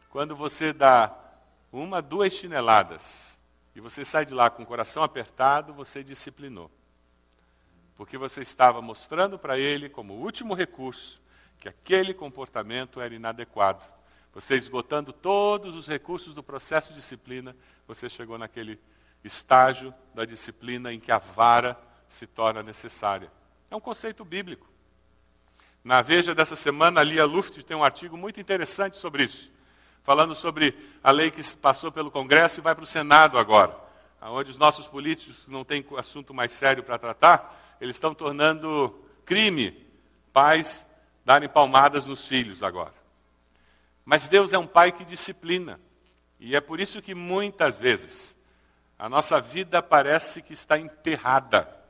Quando 0.10 0.36
você 0.36 0.74
dá 0.74 1.16
uma, 1.72 2.02
duas 2.02 2.34
chineladas 2.34 3.40
e 3.76 3.80
você 3.80 4.04
sai 4.04 4.26
de 4.26 4.34
lá 4.34 4.50
com 4.50 4.64
o 4.64 4.66
coração 4.66 5.04
apertado, 5.04 5.74
você 5.74 6.04
disciplinou. 6.04 6.70
Porque 7.96 8.18
você 8.18 8.42
estava 8.42 8.82
mostrando 8.82 9.38
para 9.38 9.58
ele, 9.58 9.88
como 9.88 10.14
último 10.14 10.54
recurso, 10.54 11.22
que 11.58 11.70
aquele 11.70 12.14
comportamento 12.14 13.00
era 13.00 13.14
inadequado. 13.14 13.84
Você 14.34 14.56
esgotando 14.56 15.14
todos 15.14 15.76
os 15.76 15.88
recursos 15.88 16.34
do 16.34 16.42
processo 16.42 16.90
de 16.90 16.96
disciplina, 16.96 17.56
você 17.88 18.10
chegou 18.10 18.38
naquele 18.38 18.80
estágio 19.24 19.94
da 20.14 20.26
disciplina 20.26 20.92
em 20.92 21.00
que 21.00 21.12
a 21.12 21.18
vara 21.18 21.80
se 22.08 22.26
torna 22.26 22.64
necessária. 22.64 23.32
É 23.70 23.76
um 23.76 23.80
conceito 23.80 24.26
bíblico. 24.26 24.68
Na 25.84 26.02
Veja 26.02 26.36
dessa 26.36 26.56
semana, 26.56 27.02
a 27.02 27.04
Lia 27.04 27.26
Luft 27.26 27.62
tem 27.64 27.76
um 27.76 27.84
artigo 27.84 28.16
muito 28.16 28.40
interessante 28.40 28.98
sobre 28.98 29.24
isso, 29.24 29.52
falando 30.04 30.36
sobre 30.36 30.76
a 31.04 31.12
lei 31.12 31.32
que 31.32 31.44
passou 31.58 31.92
pelo 31.92 32.12
Congresso 32.12 32.60
e 32.60 32.64
vai 32.64 32.76
para 32.76 32.84
o 32.84 32.88
Senado 32.88 33.38
agora, 33.38 33.76
onde 34.22 34.52
os 34.52 34.58
nossos 34.58 34.88
políticos 34.88 35.46
não 35.48 35.64
têm 35.64 35.86
assunto 35.98 36.34
mais 36.34 36.54
sério 36.54 36.84
para 36.84 36.98
tratar, 36.98 37.78
eles 37.80 37.96
estão 37.96 38.14
tornando 38.14 38.94
crime 39.26 39.86
pais 40.32 40.86
darem 41.26 41.50
palmadas 41.50 42.06
nos 42.06 42.26
filhos 42.26 42.64
agora. 42.64 42.94
Mas 44.06 44.28
Deus 44.28 44.54
é 44.54 44.58
um 44.58 44.68
pai 44.68 44.92
que 44.92 45.06
disciplina, 45.06 45.80
e 46.40 46.56
é 46.56 46.62
por 46.62 46.80
isso 46.80 47.02
que 47.02 47.14
muitas 47.14 47.80
vezes 47.80 48.36
a 48.98 49.08
nossa 49.08 49.40
vida 49.40 49.82
parece 49.82 50.42
que 50.42 50.54
está 50.54 50.78
enterrada 50.78 51.82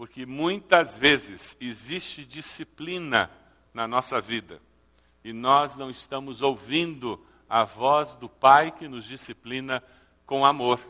porque 0.00 0.24
muitas 0.24 0.96
vezes 0.96 1.54
existe 1.60 2.24
disciplina 2.24 3.30
na 3.74 3.86
nossa 3.86 4.18
vida 4.18 4.58
e 5.22 5.32
nós 5.32 5.76
não 5.76 5.90
estamos 5.90 6.40
ouvindo 6.40 7.24
a 7.48 7.64
voz 7.64 8.14
do 8.14 8.28
Pai 8.28 8.70
que 8.70 8.88
nos 8.88 9.04
disciplina 9.04 9.82
com 10.24 10.44
amor. 10.44 10.80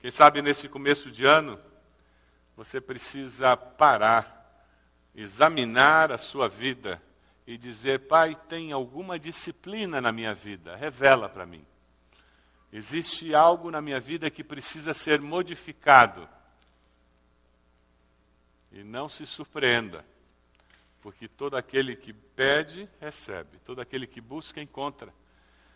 Quem 0.00 0.10
sabe 0.10 0.42
nesse 0.42 0.68
começo 0.68 1.10
de 1.10 1.24
ano 1.24 1.58
você 2.56 2.80
precisa 2.80 3.56
parar, 3.56 4.64
examinar 5.14 6.10
a 6.10 6.18
sua 6.18 6.48
vida 6.48 7.02
e 7.46 7.58
dizer: 7.58 8.06
Pai, 8.06 8.34
tem 8.48 8.72
alguma 8.72 9.18
disciplina 9.18 10.00
na 10.00 10.10
minha 10.10 10.34
vida? 10.34 10.74
Revela 10.74 11.28
para 11.28 11.44
mim. 11.44 11.64
Existe 12.72 13.34
algo 13.34 13.70
na 13.70 13.80
minha 13.80 14.00
vida 14.00 14.30
que 14.30 14.42
precisa 14.42 14.92
ser 14.92 15.20
modificado 15.20 16.28
e 18.72 18.82
não 18.82 19.08
se 19.08 19.24
surpreenda, 19.24 20.04
porque 21.06 21.28
todo 21.28 21.56
aquele 21.56 21.94
que 21.94 22.12
pede, 22.12 22.90
recebe, 23.00 23.60
todo 23.60 23.80
aquele 23.80 24.08
que 24.08 24.20
busca, 24.20 24.60
encontra. 24.60 25.14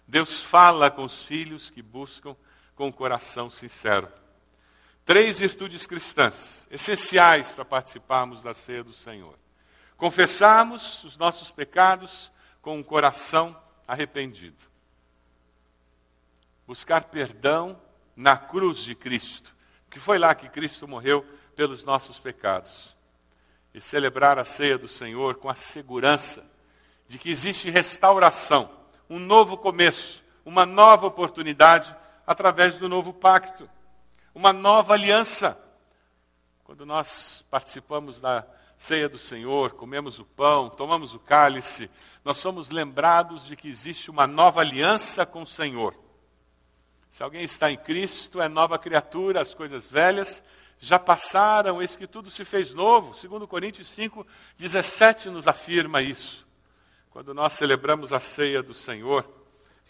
Deus 0.05 0.41
fala 0.41 0.91
com 0.91 1.05
os 1.05 1.23
filhos 1.23 1.71
que 1.71 1.81
buscam 1.81 2.35
com 2.75 2.89
o 2.89 2.93
coração 2.93 3.49
sincero. 3.49 4.13
Três 5.05 5.39
virtudes 5.39 5.87
cristãs, 5.87 6.67
essenciais 6.69 7.53
para 7.53 7.65
participarmos 7.65 8.43
da 8.43 8.53
ceia 8.53 8.83
do 8.83 8.93
Senhor: 8.93 9.39
confessarmos 9.97 11.05
os 11.05 11.17
nossos 11.17 11.49
pecados 11.49 12.33
com 12.61 12.77
um 12.77 12.83
coração 12.83 13.57
arrependido, 13.87 14.65
buscar 16.67 17.05
perdão 17.05 17.81
na 18.17 18.37
cruz 18.37 18.81
de 18.81 18.97
Cristo, 18.97 19.55
Que 19.89 20.01
foi 20.01 20.19
lá 20.19 20.35
que 20.35 20.49
Cristo 20.49 20.89
morreu 20.89 21.25
pelos 21.55 21.85
nossos 21.85 22.19
pecados. 22.19 22.99
E 23.73 23.81
celebrar 23.81 24.39
a 24.39 24.45
ceia 24.45 24.77
do 24.77 24.89
Senhor 24.89 25.37
com 25.37 25.49
a 25.49 25.55
segurança 25.55 26.45
de 27.07 27.19
que 27.19 27.31
existe 27.31 27.71
restauração, 27.71 28.71
um 29.09 29.19
novo 29.19 29.57
começo, 29.57 30.25
uma 30.45 30.65
nova 30.65 31.07
oportunidade 31.07 31.95
através 32.27 32.77
do 32.79 32.89
novo 32.89 33.13
pacto, 33.13 33.69
uma 34.33 34.53
nova 34.53 34.95
aliança. 34.95 35.61
Quando 36.63 36.87
nós 36.87 37.45
participamos 37.51 38.21
da 38.21 38.47
ceia 38.79 39.09
do 39.09 39.19
Senhor, 39.19 39.73
comemos 39.73 40.21
o 40.21 40.25
pão, 40.25 40.71
tomamos 40.71 41.15
o 41.15 41.19
cálice, 41.19 41.91
nós 42.25 42.39
somos 42.39 42.71
lembrados 42.71 43.45
de 43.47 43.57
que 43.57 43.69
existe 43.69 44.11
uma 44.11 44.27
nova 44.27 44.61
aliança 44.61 45.27
com 45.27 45.43
o 45.43 45.47
Senhor. 45.47 45.95
Se 47.09 47.23
alguém 47.23 47.43
está 47.43 47.71
em 47.71 47.77
Cristo, 47.77 48.41
é 48.41 48.49
nova 48.49 48.79
criatura, 48.79 49.41
as 49.41 49.53
coisas 49.53 49.91
velhas 49.91 50.43
já 50.83 50.99
passaram, 50.99 51.83
eis 51.83 51.95
que 51.95 52.07
tudo 52.07 52.31
se 52.31 52.43
fez 52.43 52.73
novo. 52.73 53.15
Segundo 53.15 53.47
Coríntios 53.47 53.87
5, 53.89 54.27
17 54.57 55.29
nos 55.29 55.47
afirma 55.47 56.01
isso. 56.01 56.49
Quando 57.11 57.35
nós 57.35 57.53
celebramos 57.53 58.15
a 58.15 58.19
ceia 58.19 58.63
do 58.63 58.73
Senhor, 58.73 59.29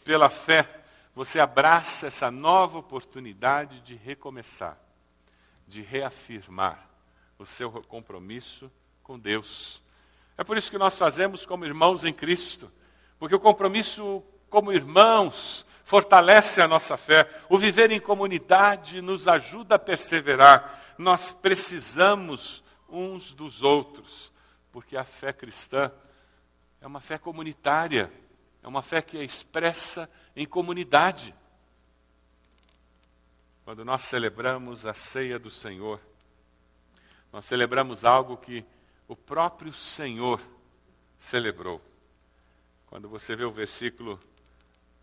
pela 0.05 0.29
fé, 0.29 0.83
você 1.15 1.39
abraça 1.39 2.09
essa 2.09 2.29
nova 2.29 2.79
oportunidade 2.79 3.81
de 3.83 3.95
recomeçar, 3.95 4.77
de 5.67 5.81
reafirmar 5.81 6.91
o 7.39 7.47
seu 7.47 7.71
compromisso 7.71 8.71
com 9.03 9.17
Deus. 9.17 9.81
É 10.37 10.43
por 10.43 10.57
isso 10.57 10.71
que 10.71 10.79
nós 10.79 10.99
fazemos 10.99 11.47
como 11.47 11.65
irmãos 11.65 12.05
em 12.05 12.13
Cristo, 12.13 12.71
porque 13.17 13.35
o 13.35 13.41
compromisso 13.41 14.25
como 14.49 14.73
irmãos 14.73 15.65
fortalece 15.85 16.61
a 16.61 16.69
nossa 16.69 16.97
fé, 16.97 17.29
o 17.49 17.59
viver 17.59 17.91
em 17.91 18.01
comunidade 18.01 19.01
nos 19.01 19.29
ajuda 19.29 19.75
a 19.75 19.79
perseverar. 19.79 20.80
Nós 21.01 21.33
precisamos 21.33 22.63
uns 22.87 23.33
dos 23.33 23.63
outros, 23.63 24.31
porque 24.71 24.99
a 24.99 25.05
fé 25.05 25.33
cristã 25.33 25.91
é 26.79 26.87
uma 26.87 27.01
fé 27.01 27.17
comunitária, 27.17 28.13
é 28.63 28.69
uma 28.69 28.83
fé 28.83 29.01
que 29.01 29.17
é 29.17 29.25
expressa 29.25 30.11
em 30.37 30.47
comunidade. 30.47 31.35
Quando 33.65 33.83
nós 33.83 34.03
celebramos 34.03 34.85
a 34.85 34.93
ceia 34.93 35.39
do 35.39 35.51
Senhor, 35.51 35.99
nós 37.33 37.47
celebramos 37.47 38.05
algo 38.05 38.37
que 38.37 38.63
o 39.09 39.17
próprio 39.17 39.73
Senhor 39.73 40.39
celebrou. 41.19 41.81
Quando 42.89 43.09
você 43.09 43.35
vê 43.35 43.45
o 43.45 43.51
versículo 43.51 44.21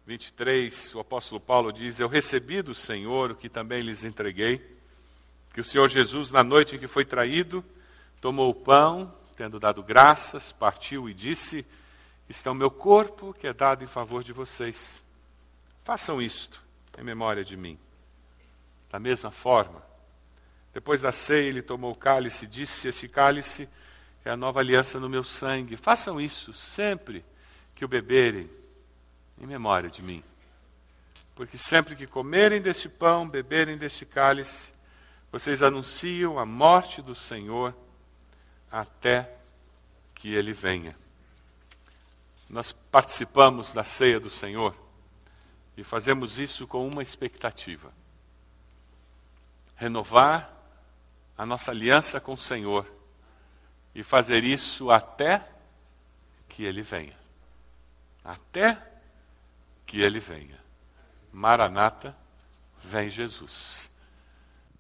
23, 0.06 0.94
o 0.94 1.00
apóstolo 1.00 1.42
Paulo 1.42 1.74
diz: 1.74 2.00
Eu 2.00 2.08
recebi 2.08 2.62
do 2.62 2.76
Senhor 2.76 3.32
o 3.32 3.36
que 3.36 3.50
também 3.50 3.82
lhes 3.82 4.04
entreguei, 4.04 4.77
que 5.58 5.62
o 5.62 5.64
Senhor 5.64 5.90
Jesus, 5.90 6.30
na 6.30 6.44
noite 6.44 6.76
em 6.76 6.80
que 6.80 6.88
foi 6.88 7.04
traído, 7.04 7.66
tomou 8.22 8.52
o 8.52 8.54
pão, 8.54 9.12
tendo 9.36 9.60
dado 9.60 9.82
graças, 9.82 10.52
partiu 10.52 11.10
e 11.10 11.16
disse: 11.16 11.66
Está 12.30 12.52
o 12.52 12.54
meu 12.54 12.70
corpo 12.70 13.34
que 13.34 13.48
é 13.48 13.54
dado 13.54 13.84
em 13.84 13.88
favor 13.88 14.24
de 14.24 14.32
vocês. 14.32 15.04
Façam 15.82 16.22
isto 16.22 16.62
em 16.96 17.04
memória 17.04 17.44
de 17.44 17.58
mim. 17.58 17.76
Da 18.92 19.00
mesma 19.00 19.32
forma, 19.32 19.82
depois 20.76 21.02
da 21.02 21.12
ceia, 21.12 21.50
ele 21.50 21.64
tomou 21.64 21.92
o 21.92 21.96
cálice 21.96 22.46
e 22.46 22.48
disse: 22.48 22.88
Esse 22.88 23.08
cálice 23.08 23.68
é 24.24 24.30
a 24.30 24.38
nova 24.38 24.60
aliança 24.60 25.00
no 25.00 25.10
meu 25.10 25.24
sangue. 25.24 25.76
Façam 25.76 26.22
isso 26.22 26.54
sempre 26.54 27.26
que 27.74 27.84
o 27.84 27.88
beberem, 27.88 28.48
em 29.42 29.48
memória 29.48 29.90
de 29.90 30.04
mim. 30.04 30.24
Porque 31.34 31.58
sempre 31.58 31.96
que 31.96 32.06
comerem 32.06 32.62
deste 32.62 32.88
pão, 32.88 33.28
beberem 33.28 33.76
deste 33.76 34.06
cálice, 34.06 34.77
vocês 35.32 35.62
anunciam 35.62 36.40
a 36.40 36.46
morte 36.46 37.02
do 37.02 37.14
Senhor 37.14 37.76
até 38.72 39.32
que 40.16 40.34
ele 40.34 40.54
venha. 40.54 40.96
Nós 42.50 42.72
participamos 42.72 43.74
da 43.74 43.84
ceia 43.84 44.20
do 44.20 44.30
Senhor 44.30 44.76
e 45.76 45.84
fazemos 45.84 46.40
isso 46.40 46.66
com 46.66 46.88
uma 46.88 47.04
expectativa: 47.04 47.92
renovar 49.76 50.54
a 51.38 51.46
nossa 51.46 51.72
aliança 51.72 52.20
com 52.20 52.34
o 52.34 52.38
Senhor 52.38 52.90
e 53.94 54.04
fazer 54.04 54.44
isso 54.44 54.90
até 54.90 55.48
que 56.48 56.64
Ele 56.64 56.82
venha. 56.82 57.18
Até 58.24 58.82
que 59.86 60.02
Ele 60.02 60.20
venha. 60.20 60.58
Maranata, 61.32 62.16
vem 62.84 63.10
Jesus. 63.10 63.92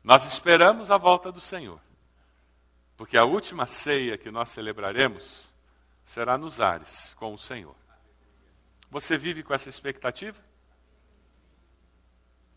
Nós 0.07 0.23
esperamos 0.23 0.89
a 0.89 0.95
volta 0.95 1.33
do 1.33 1.41
Senhor, 1.41 1.81
porque 2.95 3.17
a 3.17 3.25
última 3.25 3.67
ceia 3.67 4.17
que 4.17 4.31
nós 4.31 4.47
celebraremos 4.47 5.53
será 6.05 6.37
nos 6.37 6.61
ares 6.61 7.13
com 7.15 7.33
o 7.33 7.37
Senhor. 7.37 7.75
Você 8.89 9.17
vive 9.17 9.43
com 9.43 9.53
essa 9.53 9.67
expectativa? 9.67 10.39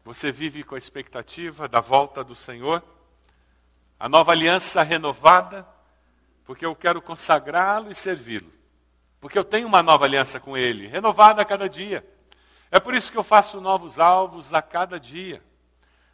Você 0.05 0.31
vive 0.31 0.63
com 0.63 0.77
a 0.77 0.79
expectativa 0.79 1.67
da 1.69 1.81
volta 1.81 2.23
do 2.23 2.37
Senhor? 2.37 2.85
a 3.99 4.09
nova 4.09 4.31
aliança 4.31 4.81
renovada, 4.85 5.67
porque 6.45 6.65
eu 6.65 6.77
quero 6.77 7.03
consagrá-lo 7.03 7.91
e 7.91 7.97
servi-lo. 7.97 8.53
Porque 9.21 9.37
eu 9.37 9.43
tenho 9.43 9.67
uma 9.67 9.83
nova 9.83 10.05
aliança 10.05 10.39
com 10.39 10.57
ele, 10.57 10.87
renovada 10.87 11.43
a 11.43 11.45
cada 11.45 11.69
dia. 11.69 12.09
É 12.71 12.79
por 12.79 12.95
isso 12.95 13.11
que 13.11 13.19
eu 13.19 13.25
faço 13.25 13.61
novos 13.61 13.99
alvos 13.99 14.55
a 14.55 14.63
cada 14.63 15.01
dia. 15.01 15.43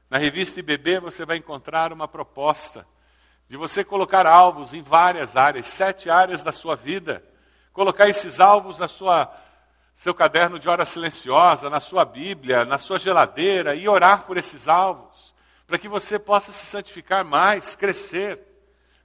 Na 0.08 0.18
revista 0.18 0.60
IBB 0.60 1.00
você 1.00 1.24
vai 1.24 1.36
encontrar 1.36 1.92
uma 1.92 2.06
proposta 2.06 2.86
de 3.48 3.56
você 3.56 3.84
colocar 3.84 4.26
alvos 4.26 4.72
em 4.72 4.82
várias 4.82 5.36
áreas, 5.36 5.66
sete 5.66 6.08
áreas 6.08 6.42
da 6.42 6.52
sua 6.52 6.76
vida. 6.76 7.24
Colocar 7.72 8.08
esses 8.08 8.40
alvos 8.40 8.78
na 8.78 8.88
sua 8.88 9.32
seu 9.94 10.14
caderno 10.14 10.58
de 10.58 10.68
hora 10.68 10.84
silenciosa, 10.84 11.70
na 11.70 11.80
sua 11.80 12.04
Bíblia, 12.04 12.66
na 12.66 12.76
sua 12.76 12.98
geladeira 12.98 13.74
e 13.74 13.88
orar 13.88 14.24
por 14.24 14.36
esses 14.36 14.68
alvos 14.68 15.34
para 15.66 15.78
que 15.78 15.88
você 15.88 16.18
possa 16.18 16.52
se 16.52 16.66
santificar 16.66 17.24
mais, 17.24 17.74
crescer, 17.74 18.38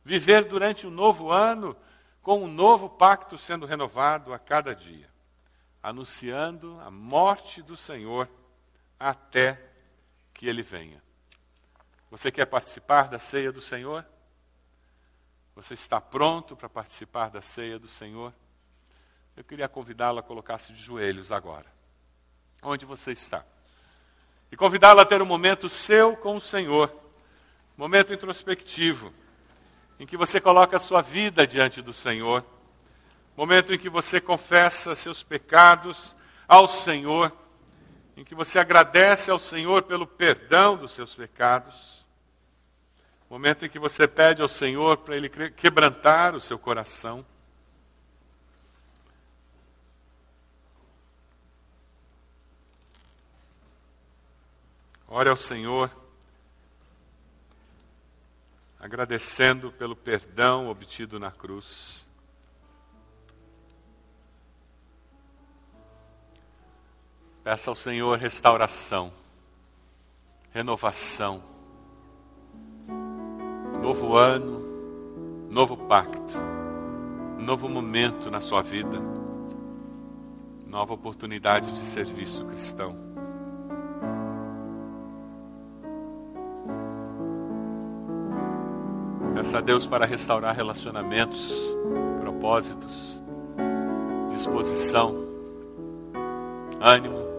viver 0.04 0.44
durante 0.44 0.86
um 0.86 0.92
novo 0.92 1.32
ano 1.32 1.76
com 2.22 2.44
um 2.44 2.48
novo 2.48 2.88
pacto 2.90 3.38
sendo 3.38 3.66
renovado 3.66 4.34
a 4.34 4.38
cada 4.38 4.76
dia, 4.76 5.10
anunciando 5.82 6.80
a 6.86 6.92
morte 6.92 7.62
do 7.64 7.76
Senhor 7.76 8.30
até 9.00 9.71
que 10.42 10.48
ele 10.50 10.64
venha. 10.64 11.00
Você 12.10 12.32
quer 12.32 12.48
participar 12.48 13.08
da 13.08 13.20
ceia 13.20 13.52
do 13.52 13.62
Senhor? 13.62 14.04
Você 15.56 15.76
está 15.76 16.02
pronto 16.02 16.58
para 16.58 16.68
participar 16.68 17.30
da 17.30 17.44
ceia 17.44 17.78
do 17.78 17.88
Senhor? 17.88 18.34
Eu 19.38 19.44
queria 19.44 19.70
convidá-lo 19.70 20.18
a 20.18 20.24
colocar-se 20.24 20.74
de 20.74 20.82
joelhos 20.82 21.32
agora. 21.32 21.72
Onde 22.60 22.88
você 22.88 23.12
está? 23.12 23.46
e 24.52 24.58
convidá-lo 24.58 25.00
a 25.00 25.06
ter 25.06 25.22
um 25.22 25.26
momento 25.26 25.70
seu 25.70 26.18
com 26.18 26.36
o 26.36 26.42
Senhor, 26.42 26.92
momento 27.78 28.14
introspectivo, 28.14 29.14
em 29.98 30.06
que 30.08 30.18
você 30.18 30.42
coloca 30.42 30.76
a 30.76 30.80
sua 30.80 31.02
vida 31.02 31.48
diante 31.48 31.84
do 31.84 31.94
Senhor, 31.94 32.44
momento 33.38 33.72
em 33.72 33.78
que 33.80 33.90
você 33.90 34.20
confessa 34.20 34.96
seus 34.96 35.24
pecados 35.24 36.18
ao 36.48 36.68
Senhor, 36.68 37.32
em 38.22 38.24
que 38.24 38.36
você 38.36 38.60
agradece 38.60 39.32
ao 39.32 39.40
Senhor 39.40 39.82
pelo 39.82 40.06
perdão 40.06 40.78
dos 40.78 40.92
seus 40.92 41.16
pecados, 41.16 42.06
momento 43.28 43.66
em 43.66 43.70
que 43.70 43.80
você 43.80 44.08
pede 44.08 44.44
ao 44.44 44.48
Senhor 44.48 44.98
para 44.98 45.18
Ele 45.18 45.28
quebrantar 45.28 46.36
o 46.36 46.40
seu 46.40 46.60
coração. 46.60 47.26
Ore 55.08 55.28
ao 55.28 55.36
Senhor, 55.36 55.90
agradecendo 58.80 59.72
pelo 59.72 59.96
perdão 59.96 60.68
obtido 60.68 61.20
na 61.20 61.32
cruz. 61.32 62.06
Peça 67.44 67.72
ao 67.72 67.76
Senhor 67.76 68.20
restauração, 68.20 69.12
renovação, 70.54 71.42
novo 73.82 74.16
ano, 74.16 74.62
novo 75.50 75.76
pacto, 75.76 76.36
novo 77.40 77.68
momento 77.68 78.30
na 78.30 78.40
sua 78.42 78.62
vida, 78.62 79.00
nova 80.68 80.94
oportunidade 80.94 81.72
de 81.72 81.84
serviço 81.84 82.46
cristão. 82.46 82.96
Peça 89.34 89.58
a 89.58 89.62
Deus 89.62 89.88
para 89.88 90.06
restaurar 90.06 90.56
relacionamentos, 90.56 91.52
propósitos, 92.20 93.20
disposição, 94.30 95.16
ânimo. 96.80 97.31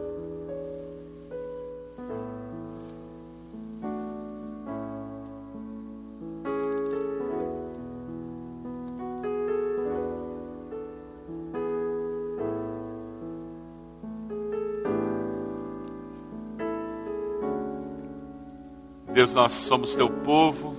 Nós 19.33 19.53
somos 19.53 19.95
teu 19.95 20.11
povo 20.11 20.76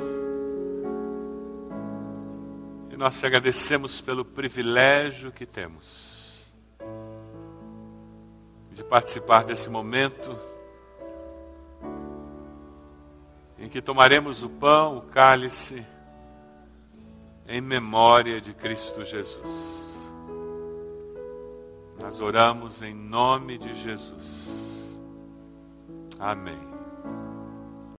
e 2.92 2.96
nós 2.96 3.20
te 3.20 3.26
agradecemos 3.26 4.00
pelo 4.00 4.24
privilégio 4.24 5.32
que 5.32 5.46
temos 5.46 6.52
de 8.72 8.84
participar 8.84 9.44
desse 9.44 9.70
momento 9.70 10.38
em 13.58 13.70
que 13.70 13.82
tomaremos 13.82 14.44
o 14.44 14.50
pão, 14.50 14.98
o 14.98 15.02
cálice, 15.02 15.86
em 17.48 17.62
memória 17.62 18.40
de 18.40 18.54
Cristo 18.54 19.04
Jesus. 19.04 20.10
Nós 22.02 22.20
oramos 22.20 22.82
em 22.82 22.94
nome 22.94 23.58
de 23.58 23.74
Jesus. 23.74 25.02
Amém. 26.20 26.73